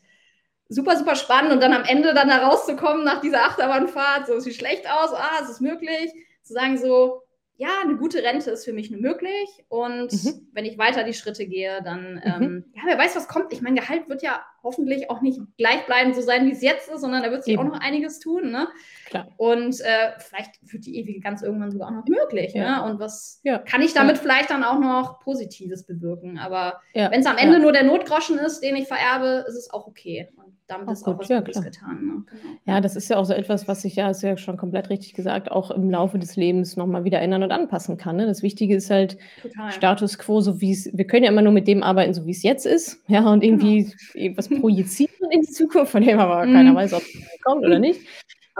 [0.71, 1.53] super, super spannend.
[1.53, 5.13] Und dann am Ende dann da rauszukommen nach dieser Achterbahnfahrt, so es sieht schlecht aus,
[5.13, 6.11] ah, es ist möglich,
[6.43, 7.23] zu sagen so,
[7.57, 9.49] ja, eine gute Rente ist für mich nur möglich.
[9.69, 10.49] Und Mhm.
[10.53, 12.43] wenn ich weiter die Schritte gehe, dann, Mhm.
[12.43, 13.53] ähm, ja, wer weiß, was kommt.
[13.53, 17.03] Ich mein Gehalt wird ja hoffentlich auch nicht gleichbleibend so sein, wie es jetzt ist,
[17.03, 17.63] sondern da wird sich Eben.
[17.63, 18.51] auch noch einiges tun.
[18.51, 18.67] Ne?
[19.11, 19.27] Klar.
[19.37, 22.55] Und äh, vielleicht wird die ewige ganz irgendwann sogar auch noch möglich.
[22.55, 22.85] Ja.
[22.87, 22.91] Ne?
[22.93, 23.59] Und was Ja.
[23.59, 26.39] kann ich damit vielleicht dann auch noch Positives bewirken?
[26.39, 27.11] Aber Ja.
[27.11, 27.59] wenn es am Ende ja.
[27.63, 30.29] nur der Notgroschen ist, den ich vererbe, ist es auch okay.
[30.37, 32.07] Und damit Auch ist auch gut, was ja, Gutes getan.
[32.07, 32.23] Ne?
[32.31, 32.55] Genau.
[32.67, 35.15] Ja, das ist ja auch so etwas, was sich ja, ist ja schon komplett richtig
[35.15, 38.15] gesagt, auch im Laufe des Lebens nochmal wieder ändern und anpassen kann.
[38.17, 38.27] Ne?
[38.27, 39.73] Das Wichtige ist halt Total.
[39.73, 42.31] Status quo, so wie es, wir können ja immer nur mit dem arbeiten, so wie
[42.31, 43.03] es jetzt ist.
[43.09, 46.53] Ja, und irgendwie etwas projizieren in die Zukunft, von dem aber Mhm.
[46.55, 48.01] keiner weiß, ob es kommt oder nicht.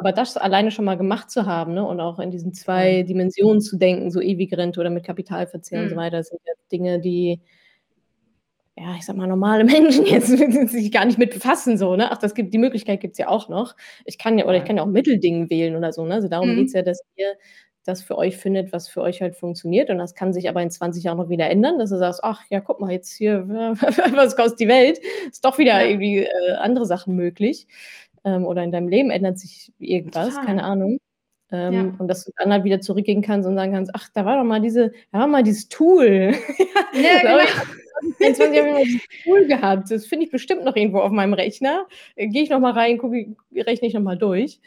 [0.01, 1.87] Aber das alleine schon mal gemacht zu haben, ne?
[1.87, 5.89] Und auch in diesen zwei Dimensionen zu denken, so ewige Rente oder mit Kapitalverzehr und
[5.91, 6.01] so Mhm.
[6.01, 7.41] weiter, sind ja Dinge, die
[8.77, 9.65] ja, ich sag mal, normale
[10.05, 10.29] Menschen jetzt
[10.71, 12.11] sich gar nicht mit befassen, so, ne?
[12.13, 13.77] Ach, das gibt, die Möglichkeit gibt es ja auch noch.
[14.05, 16.15] Ich kann ja, oder ich kann ja auch Mittelding wählen oder so, ne?
[16.15, 16.57] Also darum Mhm.
[16.57, 17.35] geht es ja, dass ihr
[17.85, 19.89] das für euch findet, was für euch halt funktioniert.
[19.91, 22.43] Und das kann sich aber in 20 Jahren noch wieder ändern, dass du sagst, ach
[22.51, 23.49] ja, guck mal, jetzt hier,
[24.17, 25.01] was kostet die Welt?
[25.31, 25.89] Ist doch wieder Ja.
[25.89, 27.67] irgendwie äh, andere Sachen möglich.
[28.25, 30.47] Ähm, oder in deinem Leben ändert sich irgendwas, Total.
[30.47, 30.99] keine Ahnung.
[31.53, 31.95] Ähm, Ja.
[31.99, 34.45] Und dass du dann halt wieder zurückgehen kannst und sagen kannst, ach, da war doch
[34.45, 36.35] mal diese, da war mal dieses Tool.
[36.93, 38.33] Ja, Sorry, genau.
[38.33, 39.91] 2021 habe ich mal Tool gehabt.
[39.93, 41.87] Das finde ich bestimmt noch irgendwo auf meinem Rechner.
[42.17, 44.61] Äh, gehe ich nochmal rein, gucke, rechne ich nochmal durch.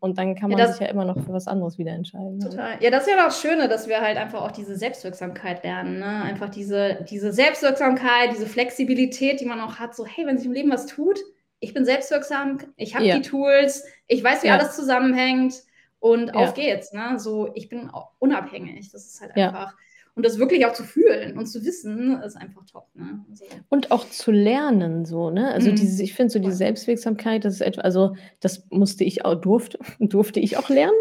[0.00, 2.40] Und dann kann man ja, sich ja immer noch für was anderes wieder entscheiden.
[2.40, 2.76] Total.
[2.80, 5.98] Ja, das ist ja das Schöne, dass wir halt einfach auch diese Selbstwirksamkeit lernen.
[5.98, 6.22] Ne?
[6.22, 9.94] Einfach diese, diese Selbstwirksamkeit, diese Flexibilität, die man auch hat.
[9.96, 11.20] So, hey, wenn sich im Leben was tut,
[11.60, 13.16] ich bin selbstwirksam, ich habe ja.
[13.16, 14.56] die Tools, ich weiß, wie ja.
[14.56, 15.62] alles zusammenhängt
[15.98, 16.92] und auf geht's.
[16.92, 17.18] Ne?
[17.18, 18.90] So, ich bin unabhängig.
[18.90, 19.74] Das ist halt einfach
[20.16, 22.88] und das wirklich auch zu fühlen und zu wissen, ist einfach top.
[22.94, 23.22] Ne?
[23.30, 25.52] Also, und auch zu lernen, so, ne?
[25.52, 25.76] Also mhm.
[25.76, 29.78] dieses, ich finde so diese Selbstwirksamkeit, das ist etwa, also das musste ich auch, durfte,
[30.00, 30.96] durfte ich auch lernen.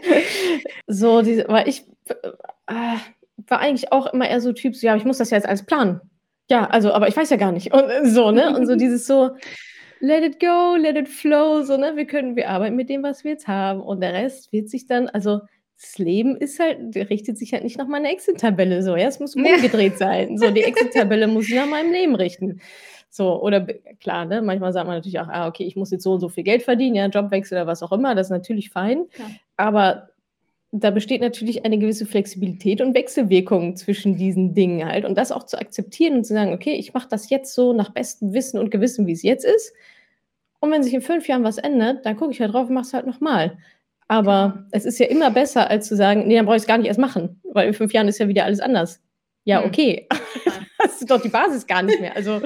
[0.86, 2.96] so, diese, weil ich äh,
[3.48, 5.64] war eigentlich auch immer eher so Typ, so, ja, ich muss das ja jetzt alles
[5.64, 6.02] planen.
[6.50, 7.72] Ja, also, aber ich weiß ja gar nicht.
[7.72, 8.54] Und so, ne?
[8.54, 9.30] Und so dieses so,
[10.02, 11.96] let it go, let it flow, so, ne?
[11.96, 13.80] Wir können, wir arbeiten mit dem, was wir jetzt haben.
[13.80, 15.40] Und der Rest wird sich dann, also
[15.80, 18.96] das Leben ist halt, richtet sich halt nicht nach meiner Exit-Tabelle so.
[18.96, 20.38] Ja, es muss umgedreht sein.
[20.38, 22.60] So, die Exit-Tabelle muss sich nach meinem Leben richten.
[23.10, 23.64] So, oder
[24.00, 26.28] klar, ne, manchmal sagt man natürlich auch, ah, okay, ich muss jetzt so und so
[26.28, 29.04] viel Geld verdienen, ja, Jobwechsel oder was auch immer, das ist natürlich fein.
[29.18, 29.26] Ja.
[29.56, 30.08] Aber
[30.74, 35.04] da besteht natürlich eine gewisse Flexibilität und Wechselwirkung zwischen diesen Dingen halt.
[35.04, 37.90] Und das auch zu akzeptieren und zu sagen, okay, ich mache das jetzt so nach
[37.90, 39.74] bestem Wissen und Gewissen, wie es jetzt ist.
[40.60, 42.86] Und wenn sich in fünf Jahren was ändert, dann gucke ich halt drauf und mache
[42.86, 43.58] es halt nochmal.
[44.08, 46.78] Aber es ist ja immer besser, als zu sagen, nee, dann brauche ich es gar
[46.78, 49.00] nicht erst machen, weil in fünf Jahren ist ja wieder alles anders.
[49.44, 49.68] Ja, hm.
[49.68, 50.08] okay.
[50.78, 52.16] das ist doch die Basis gar nicht mehr.
[52.16, 52.40] Also,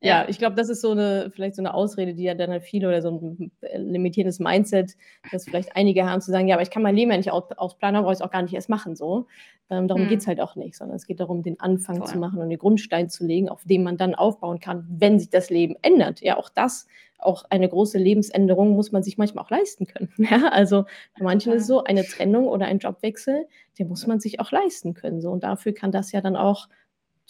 [0.00, 2.50] ja, ja ich glaube, das ist so eine, vielleicht so eine Ausrede, die ja dann
[2.50, 4.96] halt viele oder so ein limitierendes Mindset,
[5.32, 8.02] das vielleicht einige haben, zu sagen, ja, aber ich kann mein Leben ja nicht ausplanen,
[8.02, 8.96] brauche ich es auch gar nicht erst machen.
[8.96, 9.26] So.
[9.68, 10.08] Ähm, darum hm.
[10.08, 12.06] geht es halt auch nicht, sondern es geht darum, den Anfang Voll.
[12.06, 15.30] zu machen und den Grundstein zu legen, auf dem man dann aufbauen kann, wenn sich
[15.30, 16.20] das Leben ändert.
[16.20, 16.86] Ja, auch das
[17.18, 20.12] auch eine große Lebensänderung muss man sich manchmal auch leisten können.
[20.18, 20.84] Ja, also
[21.18, 23.46] bei manchen ist es so, eine Trennung oder ein Jobwechsel,
[23.78, 25.20] den muss man sich auch leisten können.
[25.20, 25.30] So.
[25.30, 26.68] Und dafür kann das ja dann auch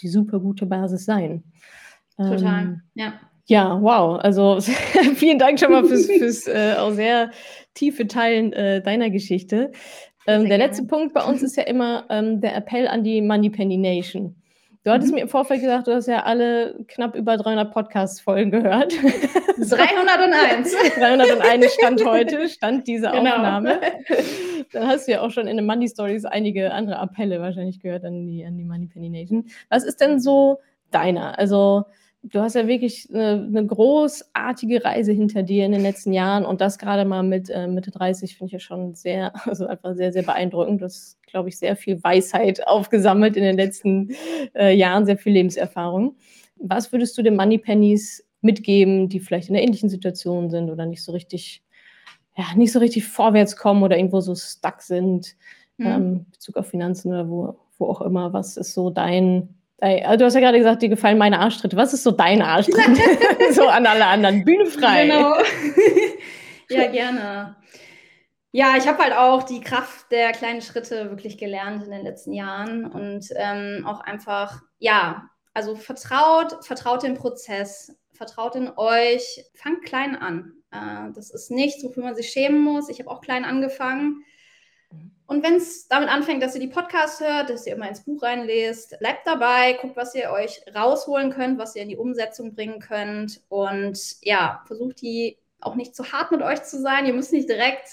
[0.01, 1.45] die super gute Basis sein.
[2.17, 3.15] Total, ähm, ja.
[3.49, 4.19] Ja, wow.
[4.21, 4.59] Also
[5.15, 7.31] vielen Dank schon mal fürs, fürs äh, auch sehr
[7.75, 9.71] tiefe Teilen äh, deiner Geschichte.
[10.27, 13.51] Ähm, der letzte Punkt bei uns ist ja immer ähm, der Appell an die Money
[13.51, 14.35] Penny Nation.
[14.83, 15.17] Du hattest mhm.
[15.17, 18.93] mir im Vorfeld gesagt, du hast ja alle knapp über 300 Podcast-Folgen gehört.
[19.59, 20.77] 301.
[20.97, 23.19] 301 stand heute, stand diese genau.
[23.19, 23.81] Aufnahme.
[24.73, 28.05] Dann hast du ja auch schon in den Money Stories einige andere Appelle wahrscheinlich gehört
[28.05, 29.47] an die, an die Money Penny Nation.
[29.71, 30.61] Was ist denn so
[30.93, 31.37] deiner?
[31.37, 31.87] Also,
[32.29, 36.61] du hast ja wirklich eine, eine, großartige Reise hinter dir in den letzten Jahren und
[36.61, 40.13] das gerade mal mit äh, Mitte 30 finde ich ja schon sehr, also einfach sehr,
[40.13, 40.81] sehr beeindruckend.
[40.81, 44.11] Du hast, glaube ich, sehr viel Weisheit aufgesammelt in den letzten
[44.55, 46.17] äh, Jahren, sehr viel Lebenserfahrung.
[46.57, 51.03] Was würdest du den Moneypennies mitgeben, die vielleicht in einer ähnlichen Situation sind oder nicht
[51.03, 51.63] so richtig,
[52.37, 55.37] ja, nicht so richtig vorwärts kommen oder irgendwo so stuck sind,
[55.77, 55.87] mhm.
[55.87, 58.33] ähm, Bezug auf Finanzen oder wo, wo auch immer?
[58.33, 61.77] Was ist so dein du hast ja gerade gesagt, dir gefallen meine Arschtritte.
[61.77, 62.99] Was ist so dein Arschtritt?
[63.53, 64.45] so an alle anderen.
[64.45, 65.07] Bühne frei.
[65.07, 65.35] Genau.
[66.71, 67.57] ja, gerne.
[68.53, 72.33] Ja, ich habe halt auch die Kraft der kleinen Schritte wirklich gelernt in den letzten
[72.33, 79.83] Jahren und ähm, auch einfach, ja, also vertraut, vertraut den Prozess, vertraut in euch, fangt
[79.83, 80.55] klein an.
[80.71, 82.89] Äh, das ist nichts, wofür man sich schämen muss.
[82.89, 84.25] Ich habe auch klein angefangen.
[85.27, 88.23] Und wenn es damit anfängt, dass ihr die Podcasts hört, dass ihr immer ins Buch
[88.23, 92.79] reinlest, bleibt dabei, guckt, was ihr euch rausholen könnt, was ihr in die Umsetzung bringen
[92.79, 93.41] könnt.
[93.49, 97.07] Und ja, versucht die auch nicht zu hart mit euch zu sein.
[97.07, 97.89] Ihr müsst nicht direkt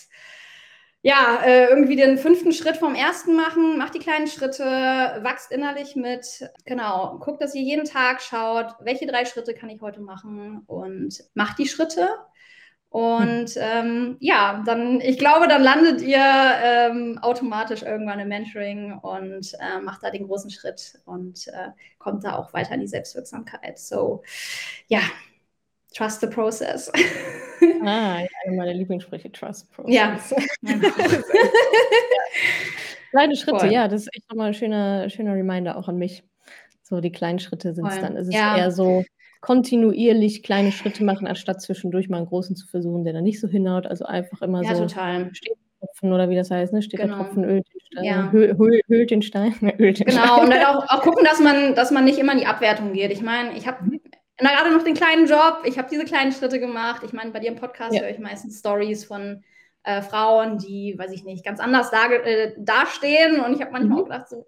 [1.06, 3.78] ja, äh, irgendwie den fünften Schritt vom ersten machen.
[3.78, 6.50] Macht die kleinen Schritte, wachst innerlich mit.
[6.66, 11.22] Genau, guckt, dass ihr jeden Tag schaut, welche drei Schritte kann ich heute machen und
[11.34, 12.08] macht die Schritte
[12.94, 16.24] und ähm, ja, dann, ich glaube, dann landet ihr
[16.64, 22.24] ähm, automatisch irgendwann im Mentoring und äh, macht da den großen Schritt und äh, kommt
[22.24, 23.80] da auch weiter in die Selbstwirksamkeit.
[23.80, 24.22] So,
[24.90, 25.00] ja,
[25.92, 26.92] trust the process.
[27.84, 29.96] Ah, eine meiner Lieblingssprüche, trust the process.
[29.96, 30.20] Ja.
[33.10, 33.72] Kleine Schritte, Voll.
[33.72, 36.24] ja, das ist echt nochmal ein schöner, schöner Reminder auch an mich.
[36.84, 38.16] So, die kleinen Schritte sind es dann.
[38.18, 38.56] Es ist ja.
[38.56, 39.04] eher so,
[39.44, 43.50] kontinuierlich kleine Schritte machen, anstatt zwischendurch mal einen großen zu versuchen, der dann nicht so
[43.50, 43.86] hinhaut.
[43.86, 45.32] Also einfach immer ja, so total.
[45.82, 46.82] Tropfen oder wie das heißt, ne?
[46.82, 47.18] Steht genau.
[47.18, 48.04] der Tropfen, ölt den Stein.
[48.06, 48.32] Ja.
[48.32, 49.54] Höhlt den Stein.
[49.80, 50.44] ölt den genau, Stein.
[50.46, 53.12] und dann auch, auch, gucken, dass man, dass man nicht immer in die Abwertung geht.
[53.12, 54.00] Ich meine, ich habe mhm.
[54.38, 57.02] gerade noch den kleinen Job, ich habe diese kleinen Schritte gemacht.
[57.04, 58.02] Ich meine, bei dir im Podcast ja.
[58.02, 59.44] höre ich meistens Stories von
[59.84, 63.42] äh, Frauen, die, weiß ich nicht, ganz anders da, äh, dastehen.
[63.42, 64.04] Und ich habe manchmal mhm.
[64.04, 64.46] auch gedacht, so,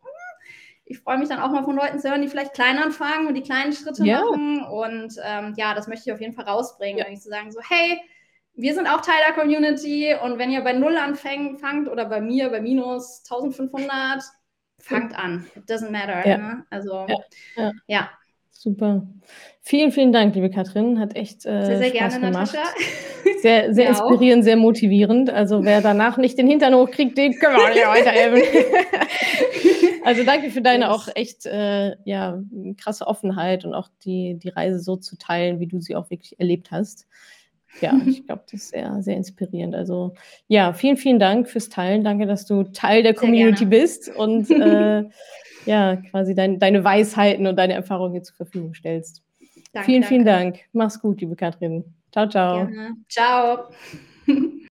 [0.86, 3.34] ich freue mich dann auch mal von Leuten zu hören, die vielleicht klein anfangen und
[3.34, 4.22] die kleinen Schritte ja.
[4.22, 4.64] machen.
[4.64, 7.20] Und ähm, ja, das möchte ich auf jeden Fall rausbringen, ja.
[7.20, 8.00] zu sagen, so, hey,
[8.54, 12.50] wir sind auch Teil der Community und wenn ihr bei Null anfangt oder bei mir
[12.50, 14.24] bei minus 1500,
[14.80, 15.46] fangt an.
[15.56, 16.28] It doesn't matter.
[16.28, 16.38] Ja.
[16.38, 16.66] Ne?
[16.70, 17.08] Also,
[17.58, 17.72] ja.
[17.88, 18.10] ja.
[18.52, 19.06] Super.
[19.62, 21.00] Vielen, vielen Dank, liebe Katrin.
[21.00, 22.54] Hat echt äh, sehr, sehr Spaß gerne, gemacht.
[22.54, 22.74] Natascha.
[23.42, 24.46] Sehr, sehr inspirierend, auch.
[24.46, 25.30] sehr motivierend.
[25.32, 28.42] Also wer danach nicht den Hintern hochkriegt, den können wir auch nicht weiterhelfen.
[30.06, 32.42] also danke für deine auch echt äh, ja,
[32.78, 36.40] krasse Offenheit und auch die, die Reise so zu teilen, wie du sie auch wirklich
[36.40, 37.08] erlebt hast.
[37.82, 39.76] Ja, ich glaube, das ist sehr, sehr inspirierend.
[39.76, 40.14] Also
[40.48, 42.04] ja, vielen, vielen Dank fürs Teilen.
[42.04, 45.04] Danke, dass du Teil der Community bist und äh,
[45.66, 49.24] ja, quasi dein, deine Weisheiten und deine Erfahrungen hier zur Verfügung stellst.
[49.74, 50.08] Danke, vielen, danke.
[50.08, 50.60] vielen Dank.
[50.72, 51.84] Mach's gut, liebe Katrin.
[52.12, 52.68] Ciao, ciao.
[52.68, 52.96] Gerne.
[53.10, 53.70] Ciao.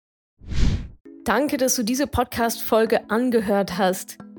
[1.26, 4.18] Danke, dass du diese Podcast-Folge angehört hast.